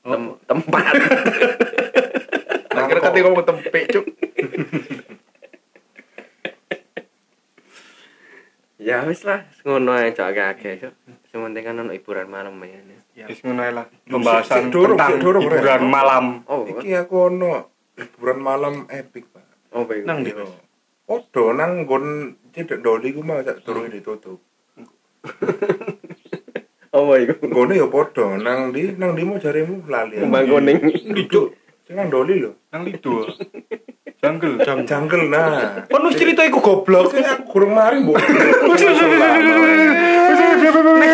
Oh. 0.05 0.13
Tem- 0.17 0.37
tempat. 0.49 0.95
Akhirnya 2.79 3.11
ketika 3.11 3.27
ngomong 3.27 3.43
tempe, 3.45 3.81
Cuk. 3.91 4.07
ya 8.89 9.05
wis 9.05 9.27
lah. 9.29 9.45
Ngono 9.67 9.93
ae 9.99 10.15
cok 10.17 10.29
akeh 10.33 10.81
cok. 10.81 10.95
Sementing 11.29 11.65
kan 11.67 11.81
ono 11.85 11.93
hiburan 11.93 12.31
malam 12.31 12.57
ya 12.65 13.27
Wis 13.29 13.45
ngono 13.45 13.61
ae 13.61 13.73
lah. 13.75 13.85
Pembahasan 14.09 14.73
tentang 14.73 15.21
hiburan 15.21 15.61
Ren. 15.61 15.85
malam. 15.85 16.47
oh 16.49 16.65
iki 16.65 16.97
aku 16.97 17.29
ono 17.29 17.69
hiburan 17.99 18.41
malam 18.41 18.75
epic 18.89 19.29
pak. 19.29 19.45
Oh 19.77 19.85
baik 19.85 20.09
Nang 20.09 20.25
ndi? 20.25 20.33
Odo 21.09 21.53
nang 21.53 21.85
nggon 21.85 22.37
cedek 22.57 22.81
doli 22.81 23.13
ku 23.13 23.21
mah 23.21 23.45
sak 23.45 23.61
durung 23.67 23.93
ditutup. 23.93 24.48
oh 26.95 27.03
baik 27.09 27.43
Nggone 27.43 27.75
ya 27.79 27.87
padha. 27.91 28.39
Nang 28.39 28.71
di 28.73 28.95
nang 28.97 29.13
di 29.17 29.23
mau 29.27 29.39
jarimu? 29.39 29.87
Lali. 29.91 30.19
kembang 30.23 30.47
kuning 30.47 30.79
Cuk, 31.29 31.47
sing 31.85 31.95
nang 31.99 32.09
doli 32.09 32.41
lho. 32.43 32.53
nang 32.73 32.83
lido 32.85 33.29
jungle 34.19 34.59
Jam 34.67 34.83
jangkel 34.83 35.31
nah. 35.31 35.87
Kon 35.87 36.03
wis 36.11 36.19
cerita 36.19 36.43
iku 36.43 36.59
goblok. 36.59 37.15
Sing 37.15 37.23
aku 37.23 37.47
kurang 37.55 37.79
mari, 37.79 38.03
Mbok. 38.03 38.19
Next 38.19 38.83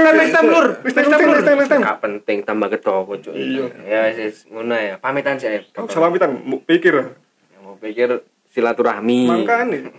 time, 0.01 0.17
next 0.17 0.33
time, 0.33 0.49
Lur. 0.49 0.67
Next 0.81 0.97
time, 0.97 1.21
Lur. 1.29 1.38
gak 1.69 1.99
penting 2.01 2.38
tambah 2.49 2.69
ketopo 2.73 3.21
cok 3.21 3.35
Iya. 3.37 3.64
ya 3.85 4.01
wis 4.09 4.49
ngono 4.49 4.73
ya. 4.73 4.97
Pamitan 4.97 5.37
sih 5.37 5.53
Kau 5.77 5.85
salah 5.85 6.09
pamitan. 6.09 6.40
Mau 6.49 6.64
pikir. 6.64 6.97
Ya, 6.97 7.59
mau 7.61 7.77
pikir 7.77 8.25
silaturahmi. 8.57 9.29
Makanya 9.29 9.93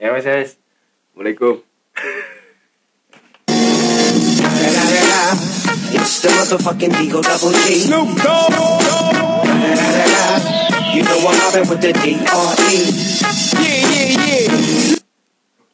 ya 0.00 0.08
wis 0.16 0.24
wis. 0.24 0.50
Assalamualaikum 1.12 1.64
It's 5.18 6.20
the 6.20 6.28
motherfucking 6.28 6.90
Digo 6.90 7.22
Double 7.22 7.52
G. 7.52 7.74
Snoop 7.80 8.16
Dogg. 8.22 8.52
You 10.94 11.02
know 11.02 11.18
I'm 11.28 11.38
mobbing 11.38 11.68
with 11.68 11.80
the 11.80 11.92
D.R.E. 11.92 13.06
Yeah, 13.62 13.88
yeah, 13.92 14.90
yeah. 14.90 14.95